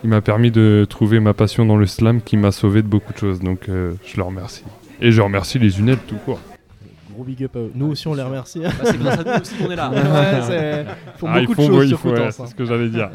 [0.04, 3.14] il m'a permis de trouver ma passion dans le slam qui m'a sauvé de beaucoup
[3.14, 3.40] de choses.
[3.40, 4.64] Donc euh, je le remercie.
[5.00, 6.40] Et je remercie les UNEL tout court.
[7.14, 7.72] Gros big up à eux.
[7.76, 8.60] Nous aussi, on les remercie.
[8.60, 9.90] Bah, c'est grâce à nous aussi qu'on est là.
[9.94, 12.46] Ouais, c'est- ils font Ah, beaucoup ils de choses ouais, sur ouais, c'est hein.
[12.48, 13.10] ce que j'allais dire.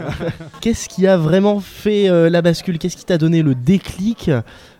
[0.61, 2.79] Qu'est-ce qui a vraiment fait euh, la bascule?
[2.79, 4.31] Qu'est-ce qui t'a donné le déclic?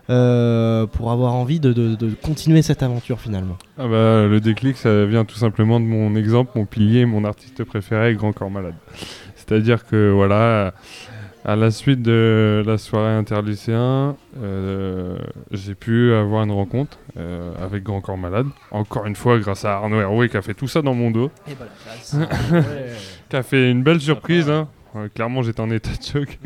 [0.09, 4.77] Euh, pour avoir envie de, de- de continuer cette aventure finalement Ah bah, le déclic,
[4.77, 8.75] ça vient tout simplement de mon exemple, mon pilier, mon artiste préféré, Grand Corps Malade.
[9.35, 10.73] C'est-à-dire que voilà,
[11.45, 15.17] à la suite de la soirée interlycéen, euh,
[15.51, 18.47] j'ai pu avoir une rencontre euh, avec Grand Corps Malade.
[18.71, 21.31] Encore une fois, grâce à Arnaud Hervé qui a fait tout ça dans mon dos,
[21.47, 22.17] Et bah la classe.
[23.29, 24.49] qui a fait une belle surprise.
[24.49, 24.67] hein.
[25.15, 26.39] Clairement, j'étais en état de choc.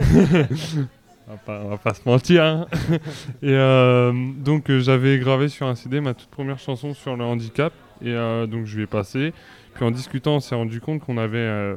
[1.28, 2.44] on, va pas, on va pas se mentir.
[2.44, 2.66] hein.
[3.42, 7.24] et euh, donc, euh, j'avais gravé sur un CD ma toute première chanson sur le
[7.24, 7.72] handicap.
[8.02, 9.32] Et euh, donc, je lui ai passé.
[9.74, 11.76] Puis en discutant, on s'est rendu compte qu'on avait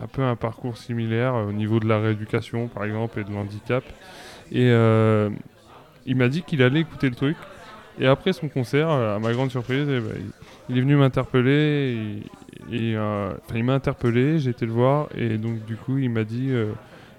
[0.00, 3.84] un peu un parcours similaire au niveau de la rééducation, par exemple, et de l'handicap.
[4.50, 4.70] Et
[6.06, 7.36] il m'a dit qu'il allait écouter le truc.
[7.98, 10.14] Et après son concert, à ma grande surprise, eh ben,
[10.70, 12.22] il, est venu m'interpeller.
[12.72, 12.96] Et,
[13.54, 15.08] il m'a interpellé, j'ai été le voir.
[15.14, 16.50] Et donc, du coup, il m'a dit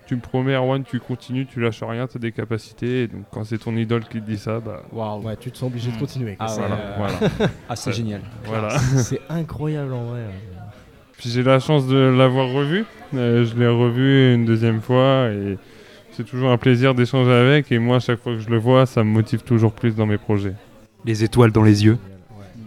[0.08, 3.04] Tu me promets, Erwan, tu continues, tu lâches rien, tu as des capacités.
[3.04, 5.22] Et donc, quand c'est ton idole qui te dit ça, bah Waouh.
[5.24, 6.36] Ouais, tu te sens obligé de continuer.
[6.38, 6.46] quoi.
[6.50, 6.76] Ah voilà.
[6.76, 7.34] euh, voilà,
[7.70, 7.96] Ah, c'est Ouais.
[7.96, 8.22] génial.
[8.46, 8.80] voilà.
[8.80, 10.22] C'est incroyable en vrai.
[11.18, 12.86] Puis j'ai la chance de l'avoir revu.
[13.16, 15.58] Euh, je l'ai revu une deuxième fois et
[16.12, 17.72] c'est toujours un plaisir d'échanger avec.
[17.72, 20.06] Et moi, à chaque fois que je le vois, ça me motive toujours plus dans
[20.06, 20.54] mes projets.
[21.06, 21.98] Les étoiles dans les yeux.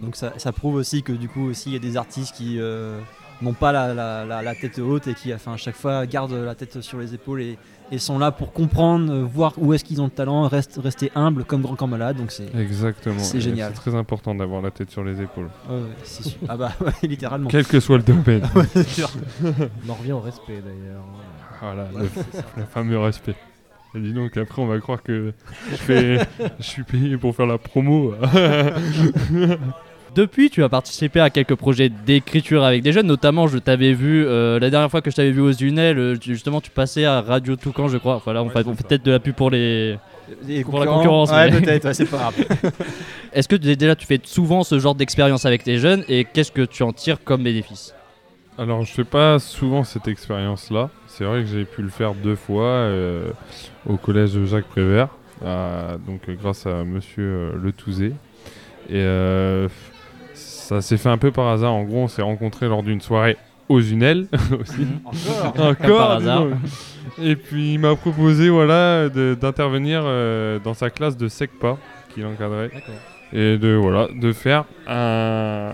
[0.03, 2.57] Donc ça, ça prouve aussi que du coup aussi il y a des artistes qui
[2.59, 2.99] euh,
[3.41, 6.33] n'ont pas la, la- la- la tête haute et qui enfin, à chaque fois gardent
[6.33, 7.57] la tête sur les épaules et,
[7.91, 11.11] et sont là pour comprendre, euh, voir où est-ce qu'ils ont le talent, reste, rester
[11.15, 12.17] humble comme Grand Corps Malade.
[12.17, 13.19] Donc c'est Exactement.
[13.19, 13.71] C'est Et génial.
[13.75, 15.49] C'est très important d'avoir la tête sur les épaules.
[15.69, 16.37] ouais, ouais, c'est sûr.
[16.47, 17.49] Ah bah ouais, littéralement.
[17.49, 18.43] Quel que soit le domaine.
[19.43, 21.03] On en revient au respect d'ailleurs.
[21.61, 22.09] voilà, le,
[22.57, 23.35] le fameux respect.
[23.93, 25.33] Et dis donc, après, on va croire que
[25.69, 26.19] je, fais,
[26.59, 28.13] je suis payé pour faire la promo.
[30.13, 34.25] Depuis, tu as participé à quelques projets d'écriture avec des jeunes, notamment je t'avais vu
[34.25, 37.21] euh, la dernière fois que je t'avais vu aux Unel, euh, justement tu passais à
[37.21, 38.15] Radio Toucan, je crois.
[38.15, 39.97] Enfin là, on Ouais, fait, peut-être de la pub pour les.
[40.47, 42.33] Les Pour la concurrence, Ouais, mais- peut-être, ouais, c'est pas grave.
[43.33, 46.51] Est-ce que dé- déjà tu fais souvent ce genre d'expérience avec tes jeunes et qu'est-ce
[46.51, 47.93] que tu en tires comme bénéfice?
[48.57, 50.89] Alors, je fais pas souvent cette expérience-là.
[51.07, 53.29] C'est vrai que j'ai pu le faire deux fois euh,
[53.87, 55.07] au collège de Jacques Prévert,
[55.45, 58.07] à- donc grâce à Monsieur euh, Le Touzé.
[58.89, 59.67] Et euh,
[60.61, 61.73] ça s'est fait un peu par hasard.
[61.73, 63.37] En gros, on s'est rencontrés lors d'une soirée
[63.69, 64.27] aux Unel
[64.59, 64.87] aussi.
[65.05, 66.45] Encore Encore par hasard.
[67.21, 71.77] Et puis il m'a proposé voilà d'intervenir euh, dans sa classe de SECPA
[72.13, 72.69] qu'il encadrait
[73.33, 75.73] et de voilà de faire un-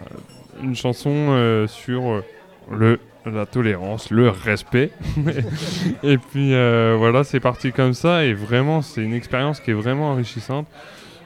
[0.63, 2.23] une chanson euh, sur euh,
[2.71, 4.91] le la tolérance, le respect.
[6.03, 9.75] et puis euh, voilà, c'est parti comme ça et vraiment c'est une expérience qui est
[9.75, 10.65] vraiment enrichissante.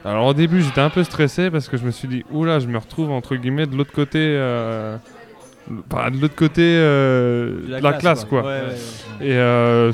[0.04, 2.66] Alors au début j'étais un peu stressé parce que je me suis dit oula je
[2.66, 4.96] me retrouve entre guillemets de l'autre côté, euh,
[5.68, 8.42] bah, de l'autre côté euh, de la, classe, quoi.
[8.42, 8.60] Ouais, ouais,
[9.20, 9.26] ouais.
[9.26, 9.92] Et euh,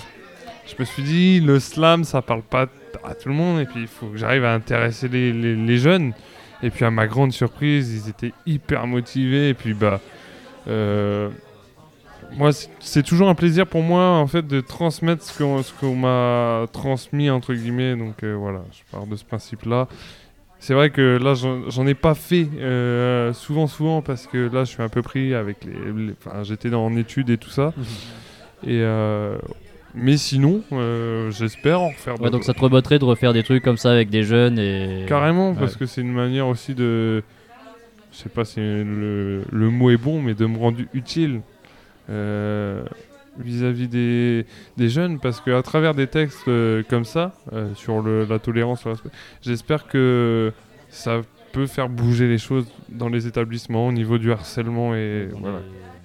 [0.66, 2.66] je me suis dit, le slam, ça parle pas
[3.04, 3.60] à tout le monde.
[3.60, 6.12] Et puis, il faut que j'arrive à intéresser les, les- les jeunes.
[6.62, 9.50] Et puis, à ma grande surprise, ils étaient hyper motivés.
[9.50, 10.00] Et puis, bah,
[10.68, 11.28] euh,
[12.36, 16.66] moi, c'est- toujours un plaisir pour moi en fait de transmettre ce qu'on qu'on m'a
[16.72, 17.96] transmis entre guillemets.
[17.96, 19.88] Donc euh, voilà, je pars de ce principe-là.
[20.60, 24.70] C'est vrai que là, j'en ai pas fait euh, souvent, souvent parce que là, je
[24.70, 25.72] suis un peu pris avec les.
[26.06, 27.72] les- Enfin, j'étais dans en études et tout ça.
[28.64, 29.38] Et euh,
[29.94, 32.20] mais sinon, euh, j'espère en refaire.
[32.20, 35.04] Ouais, donc ça te rebotterait de refaire des trucs comme ça avec des jeunes et.
[35.06, 35.78] Carrément, parce Ouais.
[35.80, 37.22] que c'est une manière aussi de.
[38.10, 41.40] Je sais pas si le, le mot est bon, mais de me rendre utile
[42.10, 42.82] euh,
[43.38, 44.46] vis-à-vis des,
[44.76, 48.84] des jeunes, parce qu'à travers des textes euh, comme ça, euh, sur le- la tolérance,
[49.42, 50.52] j'espère que
[50.90, 51.20] ça
[51.52, 55.60] peut faire bouger les choses dans les établissements au niveau du harcèlement et voilà.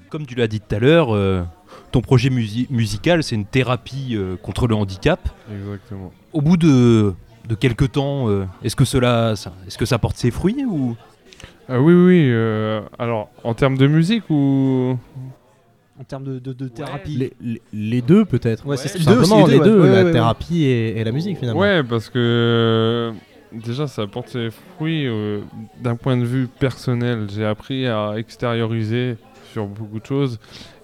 [0.09, 1.41] Comme tu l'as dit tout à l'heure, euh,
[1.91, 5.27] ton projet musi- musical, c'est une thérapie contre le handicap.
[5.51, 6.11] Exactement.
[6.33, 7.13] Au bout de,
[7.49, 8.27] de quelques temps,
[8.63, 9.33] est-ce que cela,
[9.65, 10.95] est-ce que ça porte ses fruits ou?
[11.67, 12.31] Ah oui, oui,
[12.99, 14.99] alors en termes de musique ou.
[15.99, 17.15] En termes de, de- de thérapie.
[17.15, 18.65] Les, les- les deux peut-être.
[18.65, 19.81] Ouais, c'est deux aussi, les les deux, deux, ouais.
[19.83, 20.11] Ouais, la ouais, ouais.
[20.11, 21.59] thérapie et, et la musique finalement.
[21.61, 23.11] Ouais, parce que
[23.51, 25.41] déjà ça porte ses fruits euh,
[25.81, 27.27] d'un point de vue personnel.
[27.33, 29.17] J'ai appris à extérioriser
[29.51, 30.39] sur beaucoup de choses.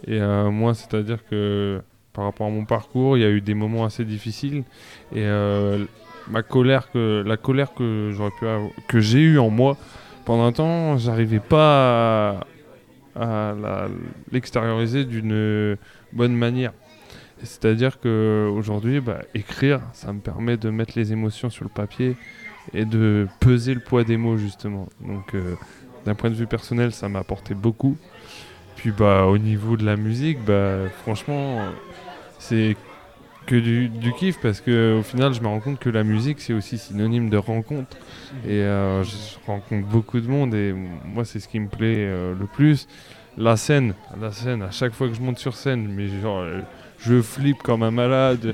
[0.05, 1.81] Et euh, moi, c'est-à-dire que
[2.13, 4.63] par rapport à mon parcours, il y a eu des moments assez difficiles.
[5.13, 5.85] Et euh,
[6.29, 9.75] ma colère, que, la colère que j'aurais pu avoir- que j'ai eue en moi
[10.25, 12.45] pendant un temps, j'arrivais pas à,
[13.19, 13.87] à
[14.31, 15.77] l'extérioriser d'une
[16.13, 16.73] bonne manière.
[17.43, 22.15] C'est-à-dire que aujourd'hui, bah, écrire, ça me permet de mettre les émotions sur le papier
[22.73, 24.89] et de peser le poids des mots justement.
[25.01, 25.55] Donc, euh,
[26.05, 27.97] d'un point de vue personnel, ça m'a apporté beaucoup.
[28.75, 31.65] Puis, bah, au niveau de la musique, bah, franchement,
[32.39, 32.75] c'est
[33.45, 36.41] que du, du kiff parce que au final, je me rends compte que la musique,
[36.41, 37.97] c'est aussi synonyme de rencontre.
[38.45, 39.15] Et euh, je
[39.47, 42.87] rencontre beaucoup de monde et moi, c'est ce qui me plaît euh, le plus.
[43.37, 46.61] La scène, la scène, à chaque fois que je monte sur scène, mais genre, euh,
[46.99, 48.53] je flippe comme un malade.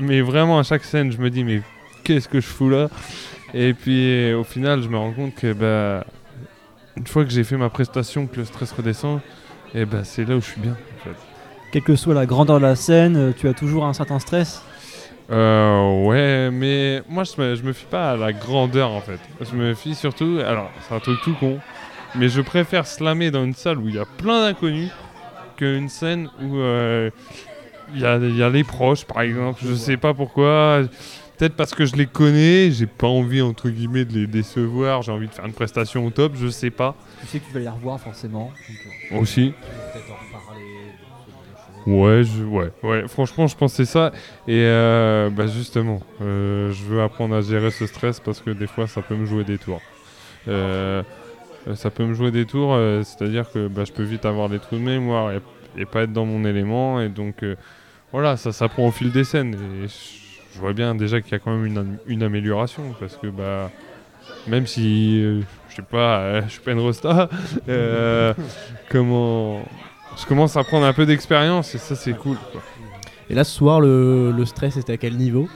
[0.00, 1.62] Mais vraiment, à chaque scène, je me dis, mais
[2.04, 2.88] qu'est-ce que je fous là?
[3.54, 6.04] Et puis, au final, je me rends compte que, bah,
[6.96, 9.20] une fois que j'ai fait ma prestation, que le stress redescend,
[9.74, 11.16] et bah, c'est là où je suis bien, en fait.
[11.72, 14.62] Quelle que soit la grandeur de la scène, tu as toujours un certain stress?
[15.30, 19.20] Euh, ouais, mais moi je me, je me fie pas à la grandeur en fait.
[19.40, 20.40] Je me fie surtout.
[20.44, 21.58] Alors, c'est un truc tout con,
[22.16, 24.90] mais je préfère slammer dans une salle où il y a plein d'inconnus
[25.56, 27.10] qu'une scène où euh,
[27.94, 29.60] il y, a, il y a les proches par exemple.
[29.64, 30.82] Je sais pas pourquoi.
[31.38, 35.10] Peut-être parce que je les connais, j'ai pas envie entre guillemets de les décevoir, j'ai
[35.12, 36.94] envie de faire une prestation au top, je sais pas.
[37.22, 38.50] Tu sais que tu vas les revoir forcément.
[38.68, 39.54] donc, euh, Aussi.
[39.92, 40.62] Peut-être en reparler.
[41.90, 44.12] Ouais, je, ouais, ouais, franchement, je c'est ça.
[44.46, 48.68] Et euh, bah justement, euh, je veux apprendre à gérer ce stress parce que des
[48.68, 49.82] fois, ça peut me jouer des tours.
[50.46, 51.02] Euh,
[51.74, 54.76] ça peut me jouer des tours, c'est-à-dire que bah, je peux vite avoir des trous
[54.76, 55.32] de mémoire
[55.76, 57.00] et, pas être dans mon élément.
[57.00, 57.44] Et donc,
[58.12, 59.54] voilà, ça s'apprend au fil des scènes.
[59.54, 63.16] Et je, vois bien déjà qu'il y a quand même une, am- une amélioration parce
[63.16, 63.72] que, bah,
[64.46, 65.20] même si,
[65.68, 67.28] je sais pas, je suis pas une rosta,
[68.88, 69.68] comment.
[70.18, 72.36] Je commence à prendre un peu d'expérience et ça c'est cool.
[72.52, 72.60] quoi.
[73.28, 75.48] Et là ce soir le, le stress était à quel niveau?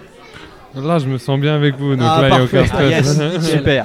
[0.75, 3.19] Là je me sens bien avec vous, donc Ah, là il n'y a aucun stress.
[3.21, 3.85] Ah, yes, super.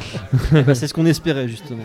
[0.52, 1.84] Ben, c'est ce qu'on espérait justement.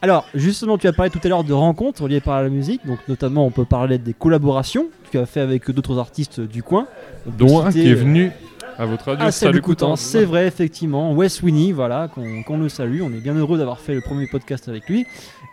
[0.00, 3.00] Alors, justement, tu as parlé tout à l'heure de rencontres liées par la musique, donc
[3.08, 6.86] notamment on peut parler des collaborations que tu as fait avec d'autres artistes du coin.
[7.26, 8.30] Dont un qui est euh, venu
[8.78, 9.24] à votre radio.
[9.26, 9.60] Ah, salut
[9.96, 11.12] c'est vrai, effectivement.
[11.14, 13.00] Wes Winnie, voilà, qu'on qu'on le salue.
[13.02, 15.04] On est bien heureux d'avoir fait le premier podcast avec lui.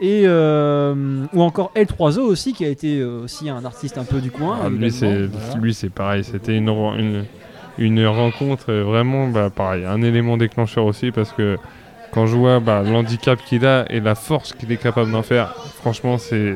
[0.02, 4.20] Et euh, ou encore L3O aussi, qui a été euh, aussi un artiste un peu
[4.20, 4.60] du coin.
[4.64, 5.60] Ah, lui c'est voilà.
[5.62, 7.26] lui c'est pareil, c'était une,
[7.78, 11.58] une rencontre euh, vraiment bah, pareil, un élément déclencheur aussi parce que
[12.12, 15.54] quand je vois bah, l'handicap qu'il a et la force qu'il est capable d'en faire,
[15.82, 16.56] franchement c'est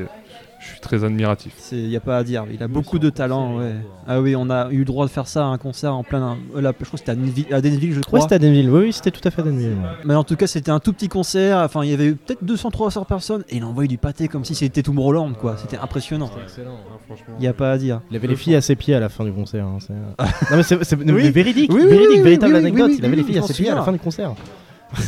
[0.59, 1.53] je suis très admiratif.
[1.71, 3.57] Il n'y a pas à dire, il a beaucoup de talent.
[3.57, 3.75] Ouais.
[4.07, 6.37] Ah oui, on a eu le droit de faire ça à un concert en plein.
[6.55, 8.19] euh, là, je crois que c'était à Denville, à Denville, je Ouais, crois.
[8.21, 8.69] c'était à Denville.
[8.69, 9.69] Oui, oui, c'était tout à fait à Denville.
[9.69, 9.89] ouais.
[10.03, 11.59] Mais en tout cas, c'était un tout petit concert.
[11.59, 14.83] Enfin, il y avait peut-être 200-300 personnes et il envoyait du pâté comme si c'était
[14.83, 15.55] Tomorrowland, quoi.
[15.57, 16.29] C'était impressionnant.
[16.43, 16.77] Excellent.
[17.37, 18.01] Il n'y a pas à dire.
[18.11, 19.65] Il avait les filles à ses pieds à la fin du concert.
[19.65, 19.93] hein, c'est-
[20.51, 21.31] non mais c'est Oui.
[21.31, 22.91] véridique, Oui, oui, véritable anecdote.
[22.97, 24.33] il avait les filles à ses pieds à la fin du concert.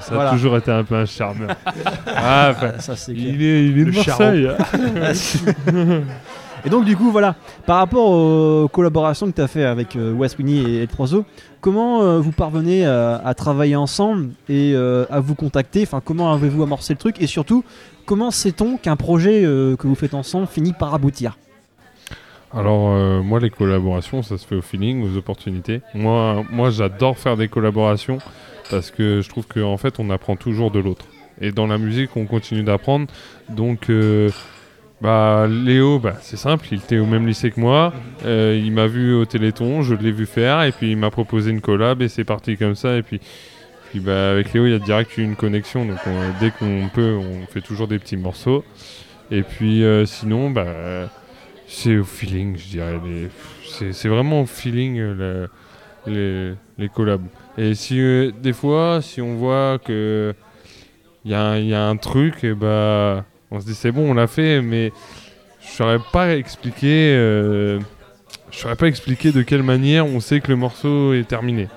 [0.00, 0.30] Ça Voilà.
[0.30, 1.50] a toujours été un peu un charmeur.
[2.06, 3.26] ah, enfin, ça, c'est clair.
[3.34, 4.48] il est, il est de Le Marseille.
[6.64, 7.34] Et donc du coup voilà,
[7.66, 11.24] par rapport aux collaborations que tu as fait avec euh, Wes Winnie et L3O,
[11.60, 15.82] comment euh, vous parvenez à, à travailler ensemble et euh, à vous contacter?
[15.82, 17.20] Enfin comment avez-vous amorcé le truc?
[17.20, 17.64] Et surtout,
[18.06, 21.36] comment sait-on qu'un projet euh, que vous faites ensemble finit par aboutir?
[22.54, 25.80] Alors euh, moi les collaborations ça se fait au feeling, aux opportunités.
[25.94, 28.18] Moi, moi j'adore faire des collaborations
[28.72, 31.06] parce que je trouve qu'en fait on apprend toujours de l'autre.
[31.40, 33.06] Et dans la musique on continue d'apprendre.
[33.48, 34.28] Donc euh,
[35.00, 37.92] Bah Léo, bah, c'est simple, il était au même lycée que moi.
[38.24, 41.50] Euh, il m'a vu au Téléthon, je l'ai vu faire, et puis il m'a proposé
[41.50, 42.96] une collab, et c'est parti comme ça.
[42.96, 43.18] Et puis,
[43.96, 45.84] bah, avec Léo, il y a direct une connexion.
[45.84, 48.64] Donc on- dès qu'on peut, on fait toujours des petits morceaux.
[49.30, 51.10] Et puis euh, sinon, bah,
[51.66, 53.00] c'est au feeling, je dirais.
[53.92, 55.00] C'est vraiment au feeling
[56.06, 57.24] les, les collabs.
[57.58, 60.34] Et si euh, des fois, si on voit que
[61.24, 63.92] il y, a un- il y a un truc, et bah, on se dit c'est
[63.92, 64.92] bon, on l'a fait, mais
[65.60, 67.14] je saurais pas expliquer.
[67.16, 67.78] euh,
[68.50, 71.68] je saurais pas expliquer de quelle manière on sait que le morceau est terminé.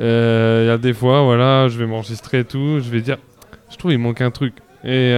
[0.00, 3.18] Euh, Il y a des fois, voilà, je vais m'enregistrer et tout, je vais dire,
[3.70, 4.54] je trouve il manque un truc.
[4.84, 5.12] Et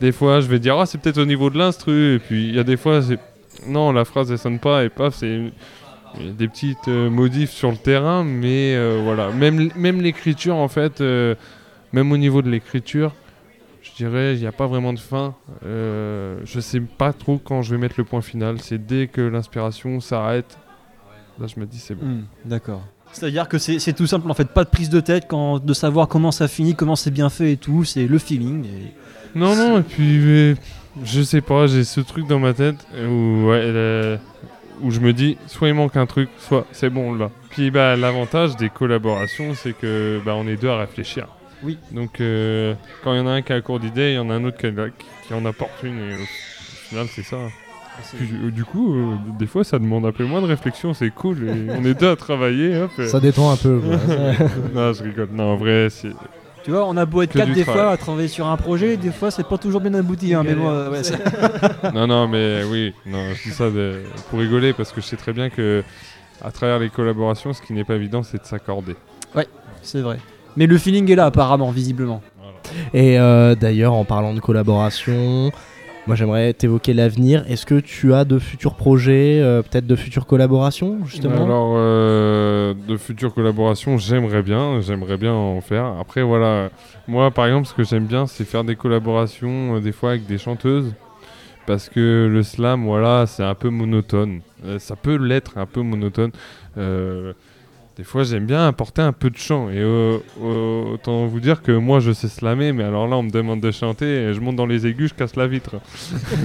[0.00, 2.14] des fois, je vais dire, ah, c'est peut-être au niveau de l'instru.
[2.14, 3.18] Et puis il y a des fois, c'est
[3.66, 5.40] non, la phrase elle sonne pas et paf, c'est
[6.20, 10.00] il y a des petites euh, modifs sur le terrain, mais euh, voilà, même, même
[10.00, 11.34] l'écriture en fait, euh,
[11.92, 13.14] même au niveau de l'écriture,
[13.82, 15.34] je dirais, il n'y a pas vraiment de fin.
[15.64, 18.60] Euh, je sais pas trop quand je vais mettre le point final.
[18.60, 20.58] C'est dès que l'inspiration s'arrête.
[21.40, 22.06] Là, je me dis, c'est bon.
[22.06, 22.82] Hmm, D'accord.
[23.12, 25.74] C'est-à-dire que c'est c'est tout simple, en fait, pas de prise de tête quand, de
[25.74, 28.64] savoir comment ça finit, comment c'est bien fait et tout, c'est le feeling.
[28.64, 30.54] et- Non, non, et puis euh,
[31.04, 34.16] je sais pas, j'ai ce truc dans ma tête où, ouais, euh,
[34.82, 37.30] où je me dis soit il manque un truc, soit c'est bon là.
[37.50, 41.26] Puis bah, l'avantage des collaborations, c'est que bah, on est deux à réfléchir.
[41.62, 41.78] Oui.
[41.92, 42.74] Donc euh,
[43.04, 44.34] quand il y en a un qui a un cours d'idée, il y en a
[44.34, 44.88] un autre qui, a-
[45.26, 46.26] qui en apporte une, et au,
[46.88, 47.36] final c'est ça.
[48.16, 51.10] Puis, euh, du coup, euh, des fois ça demande un peu moins de réflexion, c'est
[51.10, 52.76] cool, et on est deux à travailler.
[52.78, 53.80] Hop, et- Ça détend un peu.
[54.74, 55.28] non, je rigole.
[55.32, 56.08] Non, en vrai, c'est.
[56.64, 57.82] Tu vois, on a beau être Que quatre des travail.
[57.82, 60.32] fois à travailler sur un projet, des fois c'est pas toujours bien abouti.
[60.34, 61.00] Hein, mais bon, ouais,
[61.94, 65.16] non, non, mais oui, non, je dis ça de- pour rigoler parce que je sais
[65.16, 65.82] très bien que
[66.40, 68.96] à travers les collaborations, ce qui n'est pas évident, c'est de s'accorder.
[69.82, 70.18] c'est vrai.
[70.56, 72.22] Mais le feeling est là apparemment, visiblement.
[72.94, 75.50] Et euh, d'ailleurs, en parlant de collaboration,
[76.06, 77.44] moi j'aimerais t'évoquer l'avenir.
[77.48, 81.44] Est-ce que tu as de futurs projets, euh, peut-être de futures collaborations, justement?
[81.44, 85.84] Alors, euh, de futures collaborations, j'aimerais bien, j'aimerais bien en faire.
[86.00, 86.70] Après, voilà,
[87.06, 90.26] moi par exemple, ce que j'aime bien, c'est faire des collaborations euh, des fois avec
[90.26, 90.92] des chanteuses.
[91.64, 94.40] Parce que le slam, voilà, c'est un peu monotone.
[94.78, 96.32] Ça peut l'être un peu monotone.
[97.98, 99.68] Des fois, j'aime bien apporter un peu de chant.
[99.68, 103.22] Et euh, euh, autant vous dire que moi, je sais slammer, mais alors là, on
[103.22, 105.76] me demande de chanter, et je monte dans les aigus, je casse la vitre.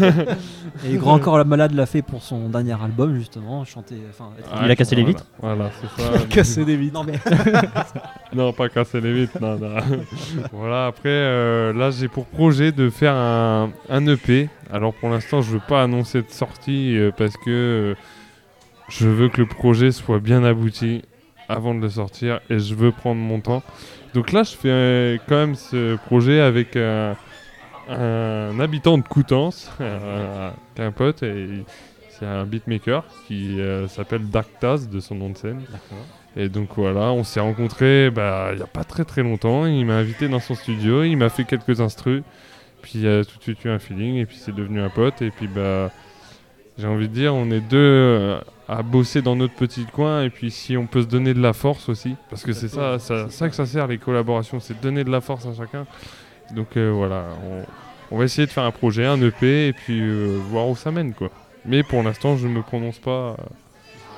[0.85, 3.95] Et Grand Corps la Malade l'a fait pour son dernier album, justement, chanter.
[4.09, 6.19] Enfin, être- Ah, Il a cassé les vitres Voilà, c'est ça.
[6.29, 6.93] Casser des vitres.
[6.93, 7.17] Non, mais
[8.35, 9.75] Non, pas casser les vitres, non, non.
[10.51, 14.49] voilà, après, euh, là, j'ai pour projet de faire un, un EP.
[14.71, 17.95] Alors, pour l'instant, je veux pas annoncer de sortie euh, parce que euh,
[18.89, 21.03] je veux que le projet soit bien abouti
[21.49, 23.63] avant de le sortir et je veux prendre mon temps.
[24.13, 27.13] Donc là, je fais euh, quand même ce projet avec euh,
[27.89, 31.63] un habitant de Coutances, euh, un pote, et
[32.09, 35.61] c'est un beatmaker qui euh, s'appelle Dark Taz de son nom de scène.
[36.35, 39.65] Et donc voilà, on s'est rencontrés bah, il n'y a pas très très longtemps.
[39.65, 42.23] Il m'a invité dans son studio, il m'a fait quelques instrus.
[42.81, 45.21] Puis il a tout de suite eu un feeling, et puis c'est devenu un pote.
[45.21, 45.91] Et puis bah,
[46.77, 50.23] j'ai envie de dire, on est deux euh, à bosser dans notre petit coin.
[50.23, 52.99] Et puis si on peut se donner de la force aussi, parce que c'est ça,
[52.99, 55.85] ça, ça que ça sert les collaborations, c'est de donner de la force à chacun.
[56.53, 57.65] Donc euh, voilà, on,
[58.15, 60.91] on va essayer de faire un projet, un EP, et puis euh, voir où ça
[60.91, 61.29] mène quoi.
[61.65, 63.35] Mais pour l'instant, je ne me prononce pas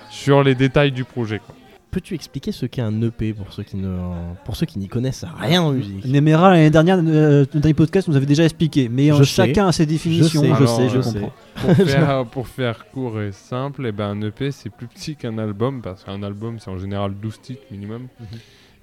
[0.10, 1.40] sur les détails du projet.
[1.40, 1.56] Quoi.
[1.92, 3.98] Peux-tu expliquer ce qu'est un EP pour ceux qui ne,
[4.46, 6.06] pour ceux qui n'y connaissent rien en musique?
[6.06, 8.90] Nemera, l'année dernière, euh, dernier podcast, nous avait déjà expliqué.
[8.90, 9.48] Mais euh, Je sais.
[9.48, 10.42] chacun a ses définitions.
[10.42, 10.50] sais.
[10.50, 11.34] Je Alors, sais, je euh, comprends.
[11.56, 15.40] Pour faire, pour faire court et simple, eh ben, un EP c'est plus petit qu'un
[15.40, 18.08] album, parce qu'un album c'est en général 12 titres minimum.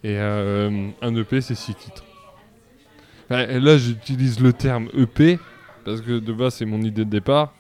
[0.03, 2.05] Et euh, un EP c'est 6 titres.
[3.31, 5.39] Enfin, et là j'utilise le terme EP,
[5.85, 7.53] parce que de base c'est mon idée de départ,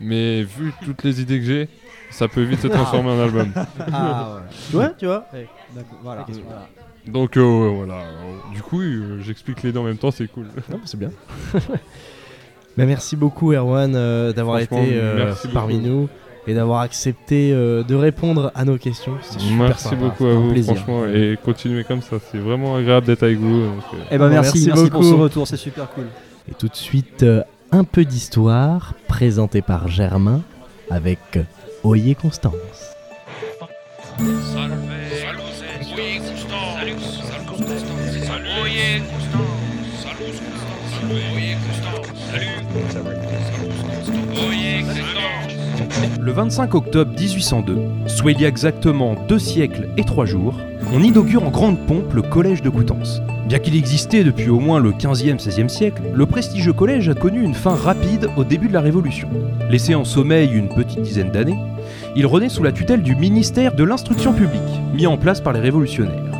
[0.00, 1.68] mais vu toutes les idées que j'ai,
[2.12, 3.52] ça peut vite se transformer en album.
[3.92, 4.38] Ah,
[4.70, 5.24] Tu vois, tu vois
[6.02, 6.26] Voilà.
[7.06, 8.02] Donc euh, ouais, voilà,
[8.54, 10.46] du coup euh, j'explique les deux en même temps, c'est cool.
[10.70, 11.10] Non, c'est bien.
[12.76, 15.88] Mais merci beaucoup Erwan euh, d'avoir été euh, parmi beaucoup.
[15.88, 16.08] nous
[16.46, 19.14] et d'avoir accepté euh, de répondre à nos questions.
[19.22, 20.74] Super Merci sympa, beaucoup à vous, plaisir.
[20.76, 23.60] franchement, et continuez comme ça, c'est vraiment agréable d'être avec vous.
[23.66, 25.12] donc, euh, Eh ben merci, Merci merci, pour beaucoup.
[25.16, 26.06] ce retour, c'est super cool.
[26.50, 30.40] Et tout de suite, euh, un peu d'histoire présentée par Germain
[30.90, 31.38] avec
[31.84, 32.94] Oyer Constance.
[46.20, 50.54] Le 25 octobre 1802, soit il y a exactement deux siècles et trois jours,
[50.92, 53.20] on inaugure en grande pompe le collège de Coutances.
[53.52, 57.42] Bien qu'il existait depuis au moins le 15e, 16e siècle, le prestigieux collège a connu
[57.42, 59.28] une fin rapide au début de la Révolution.
[59.68, 61.58] Laissé en sommeil une petite dizaine d'années,
[62.16, 64.62] il renaît sous la tutelle du ministère de l'Instruction publique,
[64.94, 66.32] mis en place par les révolutionnaires.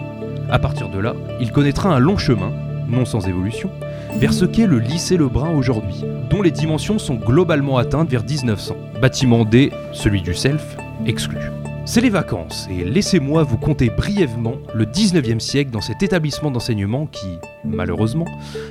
[0.50, 2.50] À partir de là, il connaîtra un long chemin,
[2.88, 3.68] non sans évolution,
[4.16, 8.74] vers ce qu'est le lycée Lebrun aujourd'hui, dont les dimensions sont globalement atteintes vers 1900.
[9.02, 11.36] Bâtiment D, celui du self, exclu.
[11.84, 17.06] C'est les vacances, et laissez-moi vous conter brièvement le 19e siècle dans cet établissement d'enseignement
[17.06, 18.26] qui, malheureusement,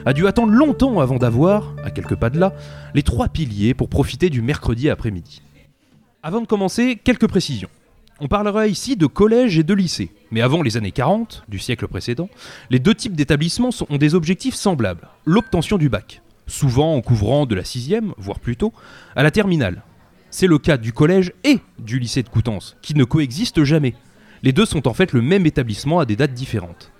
[0.05, 2.53] a dû attendre longtemps avant d'avoir, à quelques pas de là,
[2.95, 5.41] les trois piliers pour profiter du mercredi après-midi.
[6.23, 7.69] Avant de commencer, quelques précisions.
[8.21, 11.87] On parlera ici de collège et de lycée, mais avant les années 40, du siècle
[11.87, 12.29] précédent,
[12.69, 15.09] les deux types d'établissements ont des objectifs semblables.
[15.25, 18.73] L'obtention du bac, souvent en couvrant de la sixième, voire plus tôt,
[19.17, 19.83] à la terminale.
[20.33, 23.93] C'est le cas du collège et du lycée de Coutances, qui ne coexistent jamais.
[24.43, 26.91] Les deux sont en fait le même établissement à des dates différentes.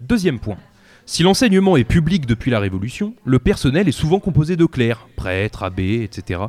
[0.00, 0.56] Deuxième point.
[1.04, 5.62] Si l'enseignement est public depuis la Révolution, le personnel est souvent composé de clercs, prêtres,
[5.62, 6.40] abbés, etc.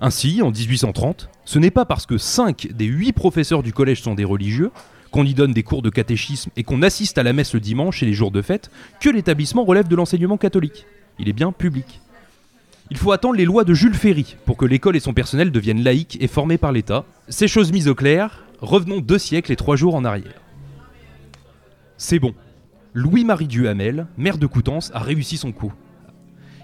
[0.00, 4.14] Ainsi, en 1830, ce n'est pas parce que 5 des 8 professeurs du collège sont
[4.14, 4.70] des religieux,
[5.10, 8.02] qu'on y donne des cours de catéchisme et qu'on assiste à la messe le dimanche
[8.02, 10.86] et les jours de fête, que l'établissement relève de l'enseignement catholique.
[11.18, 12.00] Il est bien public.
[12.90, 15.84] Il faut attendre les lois de Jules Ferry pour que l'école et son personnel deviennent
[15.84, 17.04] laïques et formés par l'État.
[17.28, 20.40] Ces choses mises au clair, revenons deux siècles et trois jours en arrière.
[21.96, 22.34] C'est bon.
[22.92, 25.72] Louis-Marie Duhamel, maire de Coutances, a réussi son coup.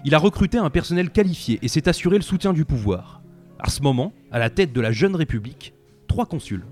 [0.03, 3.21] Il a recruté un personnel qualifié et s'est assuré le soutien du pouvoir.
[3.59, 5.73] À ce moment, à la tête de la jeune République,
[6.07, 6.65] trois consuls.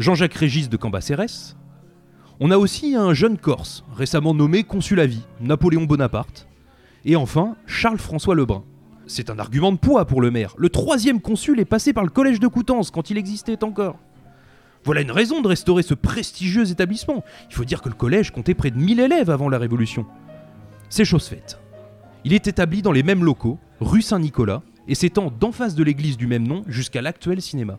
[0.00, 1.56] Jean-Jacques Régis de Cambacérès.
[2.40, 6.48] On a aussi un jeune Corse, récemment nommé consul à vie, Napoléon Bonaparte.
[7.04, 8.64] Et enfin, Charles-François Lebrun.
[9.06, 10.54] C'est un argument de poids pour le maire.
[10.58, 13.98] Le troisième consul est passé par le collège de Coutances quand il existait encore.
[14.84, 17.24] Voilà une raison de restaurer ce prestigieux établissement.
[17.50, 20.06] Il faut dire que le collège comptait près de 1000 élèves avant la Révolution.
[20.88, 21.58] C'est chose faite.
[22.24, 26.16] Il est établi dans les mêmes locaux, rue Saint-Nicolas, et s'étend d'en face de l'église
[26.16, 27.78] du même nom jusqu'à l'actuel cinéma.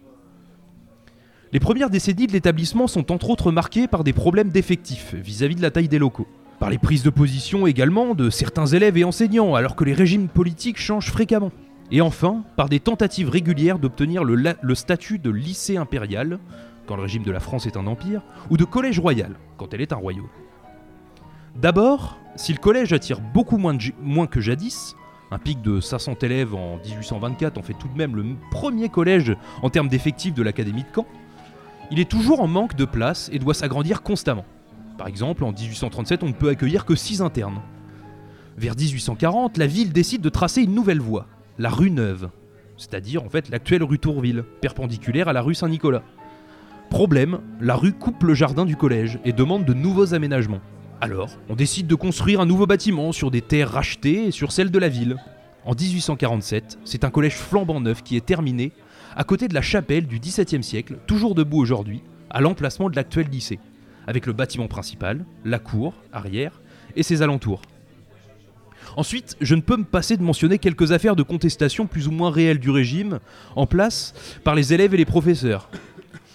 [1.51, 5.61] Les premières décennies de l'établissement sont entre autres marquées par des problèmes d'effectifs vis-à-vis de
[5.61, 6.27] la taille des locaux,
[6.63, 10.29] par les prises de position également de certains élèves et enseignants alors que les régimes
[10.29, 11.51] politiques changent fréquemment,
[11.91, 16.39] et enfin par des tentatives régulières d'obtenir le, statut de lycée impérial,
[16.87, 19.81] quand le régime de la France est un empire, ou de collège royal, quand elle
[19.81, 20.29] est un royaume.
[21.57, 23.75] D'abord, si le collège attire beaucoup moins,
[24.27, 24.95] que jadis,
[25.31, 29.35] un pic de 500 élèves en 1824 en fait tout de même le premier collège
[29.63, 31.07] en termes d'effectifs de l'Académie de Caen,
[31.91, 34.45] il est toujours en manque de place et doit s'agrandir constamment.
[34.97, 37.61] Par exemple, en 1837, on ne peut accueillir que 6 internes.
[38.57, 41.27] Vers 1840, la ville décide de tracer une nouvelle voie,
[41.57, 42.29] la rue Neuve,
[42.77, 46.03] c'est-à-dire en fait l'actuelle rue Tourville, perpendiculaire à la rue Saint-Nicolas.
[46.89, 50.61] Problème, la rue coupe le jardin du collège et demande de nouveaux aménagements.
[51.01, 54.71] Alors, on décide de construire un nouveau bâtiment sur des terres rachetées et sur celles
[54.71, 55.17] de la ville.
[55.65, 58.71] En 1847, c'est un collège flambant neuf qui est terminé,
[59.15, 63.27] à côté de la chapelle du XVIIe siècle, toujours debout aujourd'hui, à l'emplacement de l'actuel
[63.27, 63.59] lycée,
[64.07, 66.61] avec le bâtiment principal, la cour, arrière,
[66.95, 67.61] et ses alentours.
[68.95, 72.29] Ensuite, je ne peux me passer de mentionner quelques affaires de contestation plus ou moins
[72.29, 73.19] réelles du régime
[73.55, 75.69] en place par les élèves et les professeurs.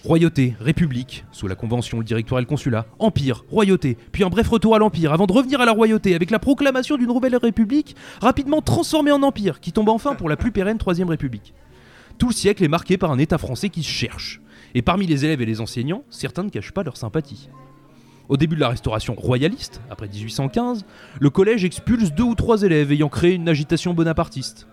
[0.04, 4.48] Royauté, République, sous la Convention, le Directoire et le Consulat, Empire, Royauté, puis un bref
[4.48, 7.96] retour à l'Empire, avant de revenir à la Royauté, avec la proclamation d'une nouvelle République,
[8.20, 11.52] rapidement transformée en Empire, qui tombe enfin pour la plus pérenne Troisième République.
[12.16, 14.40] Tout le siècle est marqué par un État français qui cherche,
[14.74, 17.48] et parmi les élèves et les enseignants, certains ne cachent pas leur sympathie.
[18.28, 20.84] Au début de la restauration royaliste, après 1815,
[21.18, 24.66] le collège expulse deux ou trois élèves ayant créé une agitation bonapartiste.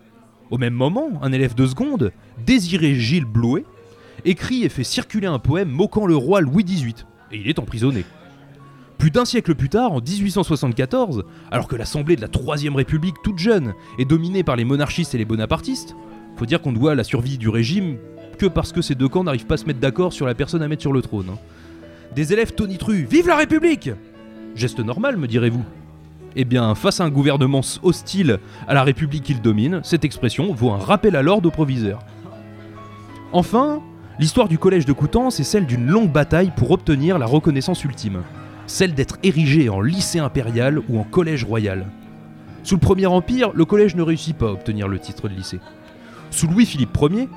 [0.52, 2.12] Au même moment, un élève de seconde,
[2.46, 3.66] Désiré Gilles Blouet,
[4.26, 8.04] écrit et fait circuler un poème moquant le roi Louis XVIII, et il est emprisonné.
[8.98, 13.40] Plus d'un siècle plus tard, en 1874, alors que l'Assemblée de la Troisième République, toute
[13.40, 15.96] jeune, est dominée par les monarchistes et les bonapartistes,
[16.38, 17.98] faut dire qu'on doit la survie du régime
[18.36, 20.62] que parce que ces deux camps n'arrivent pas à se mettre d'accord sur la personne
[20.62, 21.28] à mettre sur le trône.
[21.32, 21.38] hein.
[22.16, 23.90] Des élèves tonitruent Vive la République
[24.56, 25.64] Geste normal, me direz-vous.
[26.38, 30.72] Eh bien, face à un gouvernement hostile à la République qu'il domine, cette expression vaut
[30.72, 32.00] un rappel à l'ordre au proviseur.
[33.32, 33.82] Enfin,
[34.20, 38.22] l'histoire du collège de Coutances est celle d'une longue bataille pour obtenir la reconnaissance ultime,
[38.68, 41.86] celle d'être érigé en lycée impérial ou en collège royal.
[42.64, 45.60] Sous le Premier Empire, le collège ne réussit pas à obtenir le titre de lycée.
[46.32, 47.30] Sous Louis-Philippe Ier,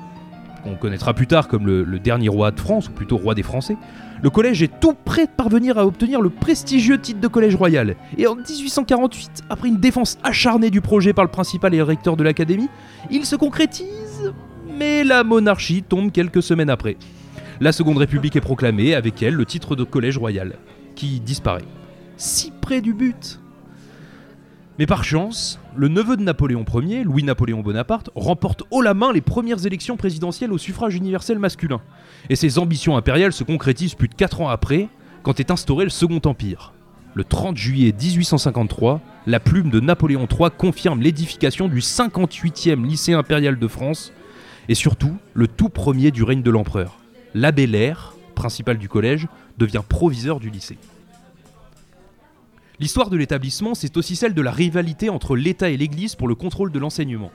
[0.63, 3.77] qu'on connaîtra plus tard comme le, dernier roi de France, ou plutôt roi des Français,
[4.21, 7.95] le collège est tout prêt de parvenir à obtenir le prestigieux titre de collège royal.
[8.17, 12.17] Et en 1848, après une défense acharnée du projet par le principal et le recteur
[12.17, 12.69] de l'académie,
[13.09, 14.33] il se concrétise,
[14.77, 16.97] mais la monarchie tombe quelques semaines après.
[17.61, 20.55] La Seconde République est proclamée, avec elle le titre de collège royal,
[20.95, 21.65] qui disparaît.
[22.17, 23.39] Si près du but
[24.79, 29.19] Mais par chance, le neveu de Napoléon Ier, Louis-Napoléon Bonaparte, remporte haut la main les
[29.19, 31.81] premières élections présidentielles au suffrage universel masculin.
[32.29, 34.87] Et ses ambitions impériales se concrétisent plus de 4 ans après,
[35.21, 36.71] quand est instauré le Second Empire.
[37.13, 43.59] Le 30 juillet 1853, la plume de Napoléon III confirme l'édification du 58e lycée impérial
[43.59, 44.13] de France
[44.69, 46.99] et surtout le tout premier du règne de l'empereur.
[47.33, 49.27] L'abbé Lair, principal du collège,
[49.57, 50.77] devient proviseur du lycée.
[52.79, 56.35] L'histoire de l'établissement, c'est aussi celle de la rivalité entre l'État et l'Église pour le
[56.35, 57.29] contrôle de l'enseignement.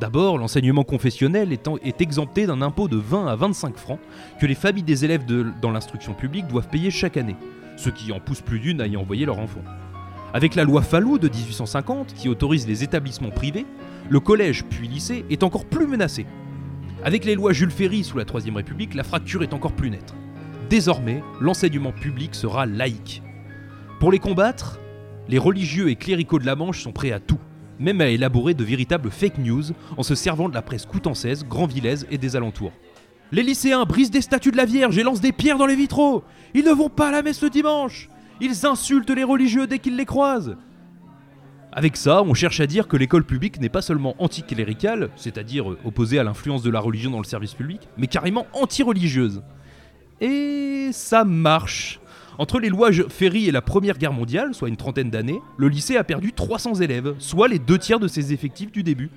[0.00, 4.00] D'abord, l'enseignement confessionnel est exempté d'un impôt de 20 à 25 francs
[4.40, 5.26] que les familles des élèves
[5.62, 7.36] dans l'instruction publique doivent payer chaque année,
[7.76, 9.62] ce qui en pousse plus d'une à y envoyer leur enfant.
[10.34, 13.66] Avec la loi Fallou de 1850, qui autorise les établissements privés,
[14.08, 16.26] le collège puis lycée est encore plus menacé.
[17.04, 20.14] Avec les lois Jules Ferry sous la Troisième République, la fracture est encore plus nette.
[20.68, 23.22] Désormais, l'enseignement public sera laïque.
[24.00, 24.80] Pour les combattre,
[25.28, 27.38] les religieux et cléricaux de la Manche sont prêts à tout,
[27.78, 29.64] même à élaborer de véritables fake news
[29.98, 32.72] en se servant de la presse coutançaise, grandvillaise et des alentours.
[33.30, 36.24] Les lycéens brisent des statues de la Vierge et lancent des pierres dans les vitraux.
[36.54, 38.08] Ils ne vont pas à la messe le dimanche.
[38.40, 40.56] Ils insultent les religieux dès qu'ils les croisent.
[41.70, 45.78] Avec ça, on cherche à dire que l'école publique n'est pas seulement anticléricale, c'est-à-dire euh,
[45.84, 49.42] opposée à l'influence de la religion dans le service public, mais carrément anti-religieuse.
[50.22, 51.99] Et ça marche.
[52.40, 55.98] Entre les Je- Ferry et la Première Guerre mondiale, soit une trentaine d'années, le lycée
[55.98, 59.10] a perdu 300 élèves, soit les deux tiers de ses effectifs du début.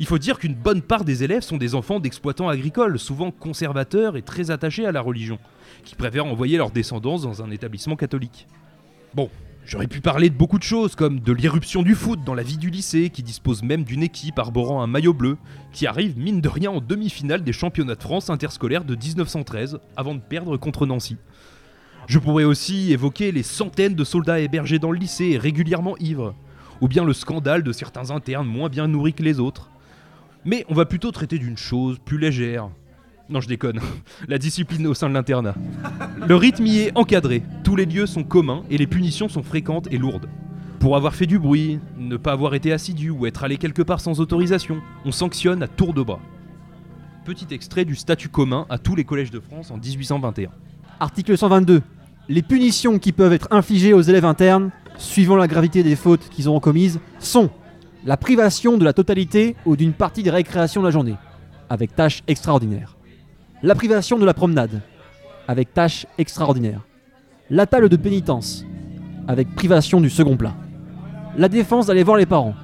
[0.00, 4.18] Il faut dire qu'une bonne part des élèves sont des enfants d'exploitants agricoles, souvent conservateurs
[4.18, 5.38] et très attachés à la religion,
[5.82, 8.46] qui préfèrent envoyer leurs descendants dans un établissement catholique.
[9.14, 9.30] Bon,
[9.64, 12.58] j'aurais pu parler de beaucoup de choses, comme de l'irruption du foot dans la vie
[12.58, 15.38] du lycée, qui dispose même d'une équipe arborant un maillot bleu,
[15.72, 20.14] qui arrive mine de rien en demi-finale des championnats de France interscolaires de 1913, avant
[20.14, 21.16] de perdre contre Nancy.
[22.08, 26.34] Je pourrais aussi évoquer les centaines de soldats hébergés dans le lycée et régulièrement ivres,
[26.80, 29.68] ou bien le scandale de certains internes moins bien nourris que les autres.
[30.46, 32.70] Mais on va plutôt traiter d'une chose plus légère.
[33.28, 33.80] Non, je déconne.
[34.26, 35.54] La discipline au sein de l'internat.
[36.26, 39.88] Le rythme y est encadré, tous les lieux sont communs et les punitions sont fréquentes
[39.92, 40.30] et lourdes.
[40.80, 44.00] Pour avoir fait du bruit, ne pas avoir été assidu ou être allé quelque part
[44.00, 46.20] sans autorisation, on sanctionne à tour de bras.
[47.26, 50.48] Petit extrait du statut commun à tous les collèges de France en 1821.
[51.00, 51.82] Article 122.
[52.30, 56.46] Les punitions qui peuvent être infligées aux élèves internes, suivant la gravité des fautes qu'ils
[56.46, 57.48] auront commises, sont
[58.04, 61.16] la privation de la totalité ou d'une partie des récréations de la journée,
[61.70, 62.96] avec tâche extraordinaire.
[63.62, 64.82] La privation de la promenade,
[65.46, 66.82] avec tâche extraordinaire.
[67.48, 68.66] La table de pénitence,
[69.26, 70.54] avec privation du second plat.
[71.38, 72.54] La défense d'aller voir les parents,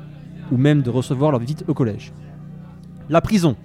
[0.52, 2.12] ou même de recevoir leur visite au collège.
[3.08, 3.56] La prison,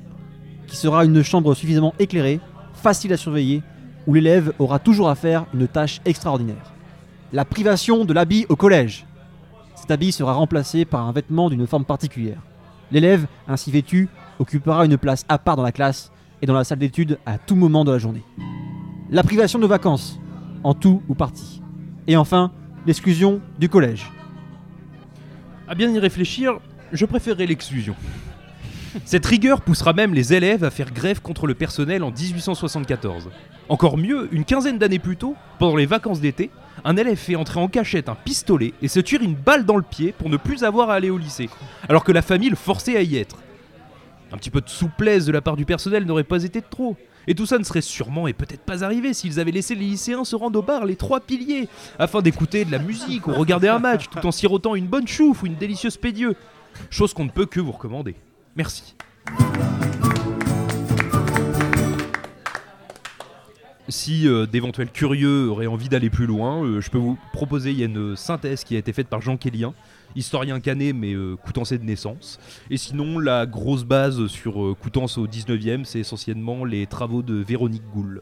[0.66, 2.40] qui sera une chambre suffisamment éclairée,
[2.74, 3.64] facile à surveiller,
[4.10, 6.74] où l'élève aura toujours à faire une tâche extraordinaire.
[7.32, 9.06] La privation de l'habit au collège.
[9.76, 12.42] Cet habit sera remplacé par un vêtement d'une forme particulière.
[12.92, 16.80] L'élève, ainsi vêtu, occupera une place à part dans la classe et dans la salle
[16.80, 18.24] d'études à tout moment de la journée.
[19.12, 20.20] La privation de vacances,
[20.64, 21.62] en tout ou partie.
[22.08, 22.52] Et enfin,
[22.88, 24.12] l'exclusion du collège.
[25.68, 26.54] À bien y réfléchir,
[26.92, 27.94] je préférerais l'exclusion.
[29.06, 33.30] Cette rigueur poussera même les élèves à faire grève contre le personnel en 1874.
[33.70, 36.50] Encore mieux, une quinzaine d'années plus tôt, pendant les vacances d'été,
[36.84, 39.84] un élève fait entrer en cachette un pistolet et se tire une balle dans le
[39.84, 41.50] pied pour ne plus avoir à aller au lycée,
[41.88, 43.38] alors que la famille le forçait à y être.
[44.32, 46.96] Un petit peu de souplesse de la part du personnel n'aurait pas été de trop.
[47.28, 50.24] Et tout ça ne serait sûrement et peut-être pas arrivé s'ils avaient laissé les lycéens
[50.24, 51.68] se rendre au bar les trois piliers,
[52.00, 55.44] afin d'écouter de la musique ou regarder un match tout en sirotant une bonne chouffe
[55.44, 56.36] ou une délicieuse pédieu.
[56.90, 58.16] Chose qu'on ne peut que vous recommander.
[58.60, 58.94] Merci.
[63.88, 67.80] Si euh, d'éventuels curieux auraient envie d'aller plus loin, euh, je peux vous proposer, il
[67.80, 69.74] y a une synthèse qui a été faite par Jean Kellien,
[70.14, 72.38] historien canet mais euh, Coutançais de naissance.
[72.70, 77.36] Et sinon, la grosse base sur euh, Coutances au 19e, c'est essentiellement les travaux de
[77.36, 78.22] Véronique Goul.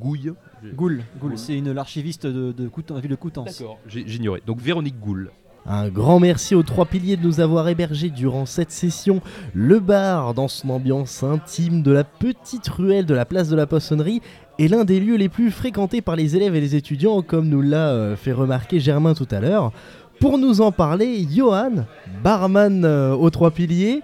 [0.00, 0.32] Gouille
[0.74, 3.60] Goul, Goul, c'est une l'archiviste de, de, Coutan- la ville de Coutances.
[3.60, 4.42] D'accord, j'ignorais.
[4.44, 5.30] Donc Véronique Goul.
[5.70, 9.20] Un grand merci aux trois piliers de nous avoir hébergés durant cette session.
[9.52, 13.66] Le bar, dans son ambiance intime de la petite ruelle de la place de la
[13.66, 14.22] Poissonnerie,
[14.58, 17.60] est l'un des lieux les plus fréquentés par les élèves et les étudiants, comme nous
[17.60, 19.72] l'a euh, fait remarquer Germain tout à l'heure.
[20.20, 21.84] Pour nous en parler, Johan,
[22.24, 24.00] barman euh, aux trois piliers.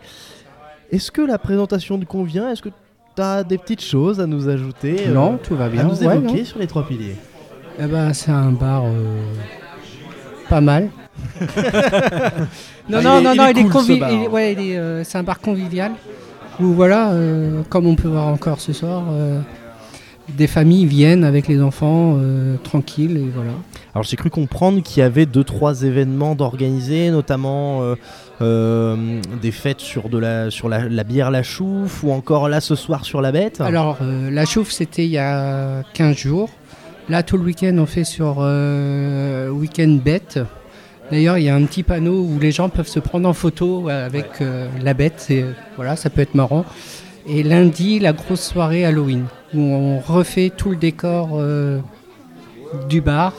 [0.92, 2.50] Est-ce que la présentation te convient?
[2.50, 5.80] Est-ce que tu as des petites choses à nous ajouter euh, Non, tout va bien.
[5.80, 7.16] À nous évoquer sur les trois piliers?
[7.80, 9.18] Eh ben, c'est un bar euh,
[10.48, 10.90] pas mal.
[11.40, 14.10] non, Ah, non, non, non, est il est cool, ce convi- bar.
[14.12, 15.92] il est- ouais, il est, euh, c'est un bar convivial
[16.60, 19.40] où voilà, euh, comme on peut voir encore ce soir, euh,
[20.28, 23.50] des familles viennent avec les enfants euh, tranquilles et voilà.
[23.94, 27.94] Alors j'ai cru comprendre qu'il y avait deux trois événements d'organiser, notamment euh,
[28.40, 32.60] euh, des fêtes sur de la sur la, la bière la chouffe ou encore là
[32.60, 33.60] ce soir sur la bête.
[33.60, 36.50] Alors, euh, la chauffe, c'était il y a 15 jours.
[37.10, 40.38] Là, tout le week-end, on fait sur euh, Week-end Bête.
[41.10, 43.88] D'ailleurs, il y a un petit panneau où les gens peuvent se prendre en photo
[43.88, 45.26] euh, avec euh, la bête.
[45.30, 45.44] Et,
[45.76, 46.64] voilà, ça peut être marrant.
[47.26, 49.24] Et lundi, la grosse soirée Halloween,
[49.54, 51.80] où on refait tout le décor euh,
[52.88, 53.32] du bar.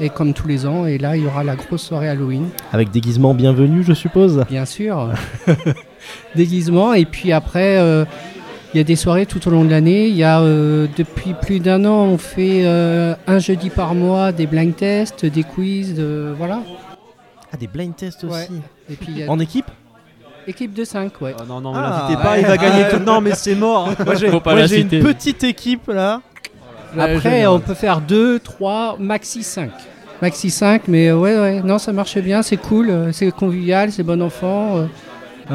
[0.00, 2.48] Et comme tous les ans, et là, il y aura la grosse soirée Halloween.
[2.72, 4.42] Avec déguisement bienvenu, je suppose.
[4.48, 5.10] Bien sûr.
[6.34, 6.94] Déguisement.
[6.94, 8.04] Et puis après, euh,
[8.72, 10.08] il y a des soirées tout au long de l'année.
[10.08, 14.32] Il y a euh, depuis plus d'un an, on fait euh, un jeudi par mois
[14.32, 16.00] des blind tests, des quiz,
[16.38, 16.62] voilà.
[17.52, 18.32] Ah des blind tests aussi.
[18.34, 18.48] Ouais.
[18.90, 19.66] Et puis il y a En équipe
[20.46, 21.34] équipe de 5, ouais.
[21.46, 22.40] non, non, Ah, l'invitez pas, ouais.
[22.40, 23.02] il va gagner Ah, tout.
[23.04, 23.90] Non, mais c'est mort.
[24.04, 25.00] Moi j'ai Faut pas moi, la j'ai une citer.
[25.00, 26.20] petite équipe là.
[26.98, 29.70] Après, on peut faire 2, 3, maxi 5.
[30.20, 34.20] Maxi 5, mais ouais, ouais, non, ça marche bien, c'est cool, c'est convivial, c'est bon
[34.22, 34.76] enfant.
[34.78, 34.86] euh.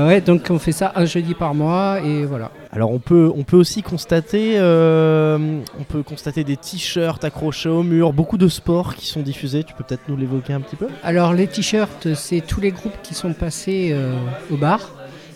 [0.06, 2.52] Ouais, donc on fait ça un jeudi par mois et voilà.
[2.72, 5.38] Alors on peut, on peut aussi constater, euh,
[5.80, 9.64] on peut constater des t-shirts accrochés au mur, beaucoup de sports qui sont diffusés.
[9.64, 10.88] Tu peux peut-être nous l'évoquer un petit peu?
[11.04, 14.14] Alors les t-shirts, c'est tous les groupes qui sont passés euh,
[14.52, 14.91] au bar.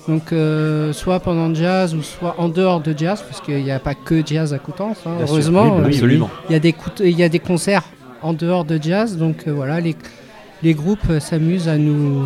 [0.07, 3.79] Donc euh, soit pendant jazz ou soit en dehors de jazz, parce qu'il n'y a
[3.79, 5.63] pas que jazz à Coutances, hein, heureusement.
[5.63, 6.29] Oui, bah oui, absolument.
[6.49, 7.83] Il y, a des cout- il y a des concerts
[8.23, 9.95] en dehors de jazz, donc euh, voilà, les,
[10.63, 12.25] les groupes s'amusent à nous,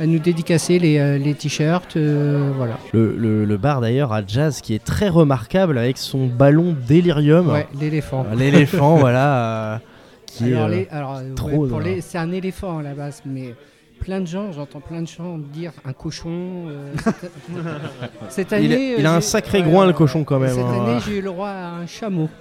[0.00, 1.96] à nous dédicacer les, euh, les t-shirts.
[1.96, 2.78] euh, voilà.
[2.92, 7.48] le, le- le bar d'ailleurs à jazz qui est très remarquable avec son ballon délirium.
[7.50, 8.26] Ouais, l'éléphant.
[8.36, 9.80] L'éléphant, voilà.
[10.26, 13.22] qui Alors, les- alors, trop ouais, pour dans- les- c'est un éléphant à la base,
[13.26, 13.54] mais
[14.02, 16.66] plein de gens, j'entends plein de gens dire un cochon.
[16.68, 16.92] euh,
[18.28, 20.54] cette- cette il, a- année, il a un sacré ouais, groin le cochon quand même.
[20.54, 20.84] Cette hein.
[20.86, 22.28] année, j'ai eu le droit à un chameau.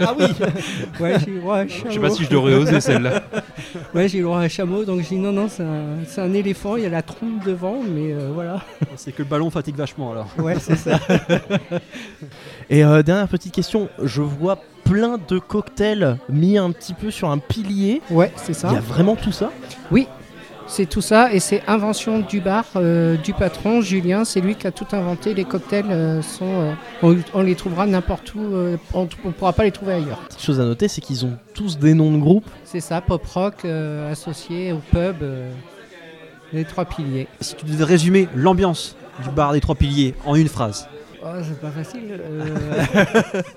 [0.00, 0.26] Ah oui
[1.00, 1.84] Ouais, j'ai eu le droit à un chameau.
[1.88, 3.22] Je sais pas si je l'aurais osé celle-là.
[3.94, 6.04] Ouais, j'ai eu le droit à un chameau, donc j'ai dit non, non, c'est un,
[6.06, 8.60] c'est un éléphant, il y a la trompe devant, mais euh, voilà.
[8.96, 10.28] C'est que le ballon fatigue vachement alors.
[10.38, 10.98] Ouais, c'est ça.
[12.70, 17.30] Et euh, dernière petite question, je vois plein de cocktails mis un petit peu sur
[17.30, 18.00] un pilier.
[18.10, 18.68] Ouais, c'est ça.
[18.70, 19.50] Il y a vraiment tout ça?
[19.90, 20.06] Oui,
[20.68, 24.66] c'est tout ça, et c'est invention du bar, euh, du patron, Julien, c'est lui qui
[24.66, 25.32] a tout inventé.
[25.34, 26.44] Les cocktails euh, sont.
[26.44, 30.18] euh, on, on les trouvera n'importe où, euh, on ne pourra pas les trouver ailleurs.
[30.28, 32.44] Petite chose à noter, c'est qu'ils ont tous des noms de groupe.
[32.64, 35.50] C'est ça, pop rock euh, associé au pub, euh,
[36.52, 37.28] les trois piliers.
[37.40, 40.86] Si tu devais résumer l'ambiance du bar des trois piliers en une phrase.
[41.24, 42.20] Oh, c'est pas facile.
[42.20, 43.42] euh.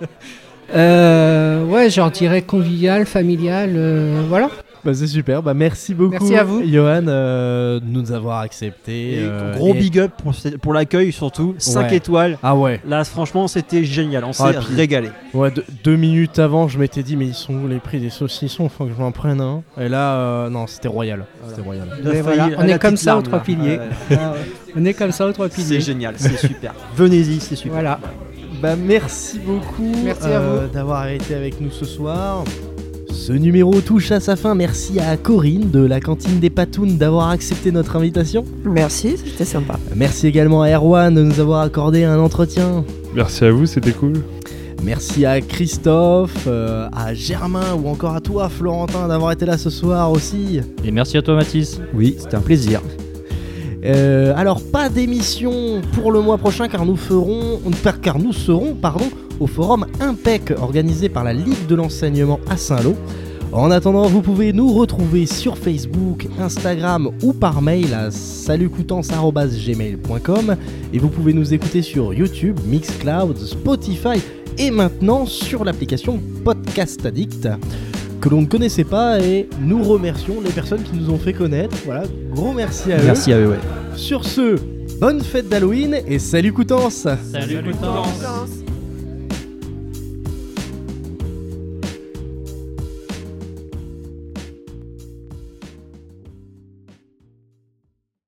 [0.73, 4.49] Euh, ouais, j'en dirais convivial, familial, euh, voilà.
[4.83, 6.63] Bah c'est super, bah merci beaucoup Merci à vous.
[6.65, 9.13] Johan euh, de nous avoir accepté.
[9.13, 11.53] Et euh, gros et- big up pour, pour l'accueil surtout.
[11.59, 11.95] 5 Ouais.
[11.97, 12.37] étoiles.
[12.41, 12.81] Ah ouais.
[12.87, 14.23] Là, franchement, c'était génial.
[14.25, 15.09] On s'est Ah, puis- régalé.
[15.33, 18.09] Ouais, deux, deux minutes avant, je m'étais dit mais ils sont où les prix des
[18.09, 19.61] saucissons, faut que je m'en prenne un.
[19.79, 21.25] Et là, euh, non, c'était royal.
[21.47, 21.87] C'était royal.
[22.01, 23.79] Il a Mais failli voilà, à on est comme ça aux trois piliers.
[24.11, 24.33] Ah.
[24.75, 25.79] On est comme ça aux trois piliers.
[25.79, 26.73] C'est génial, c'est super.
[26.95, 27.73] Venez-y, c'est super.
[27.73, 27.99] Voilà.
[28.61, 32.43] Bah merci beaucoup Merci à euh, d'avoir été avec nous ce soir.
[33.21, 34.55] Ce numéro touche à sa fin.
[34.55, 38.45] Merci à Corinne de la cantine des Patounes d'avoir accepté notre invitation.
[38.65, 39.79] Merci, c'était sympa.
[39.95, 42.83] Merci également à Erwan de nous avoir accordé un entretien.
[43.13, 44.23] Merci à vous, c'était cool.
[44.83, 49.69] Merci à Christophe, euh, à Germain ou encore à toi Florentin d'avoir été là ce
[49.69, 50.61] soir aussi.
[50.83, 51.79] Et merci à toi Mathis.
[51.93, 52.81] Oui, c'était un plaisir.
[53.83, 57.59] Euh, alors pas d'émission pour le mois prochain car nous ferons
[58.01, 58.77] car nous serons
[59.39, 62.95] au forum Impec organisé par la Ligue de l'enseignement à Saint-Lô.
[63.51, 70.55] En attendant, vous pouvez nous retrouver sur Facebook, Instagram ou par mail à salutcoutance@gmail.com
[70.93, 74.21] et vous pouvez nous écouter sur YouTube, Mixcloud, Spotify
[74.57, 77.49] et maintenant sur l'application Podcast Addict
[78.21, 81.75] que l'on ne connaissait pas et nous remercions les personnes qui nous ont fait connaître.
[81.85, 82.03] Voilà,
[82.33, 83.05] gros merci à eux.
[83.05, 83.59] Merci à eux, ouais.
[83.95, 84.57] Sur ce,
[84.99, 88.61] bonne fête d'Halloween et salut Coutances Salut, Confiance.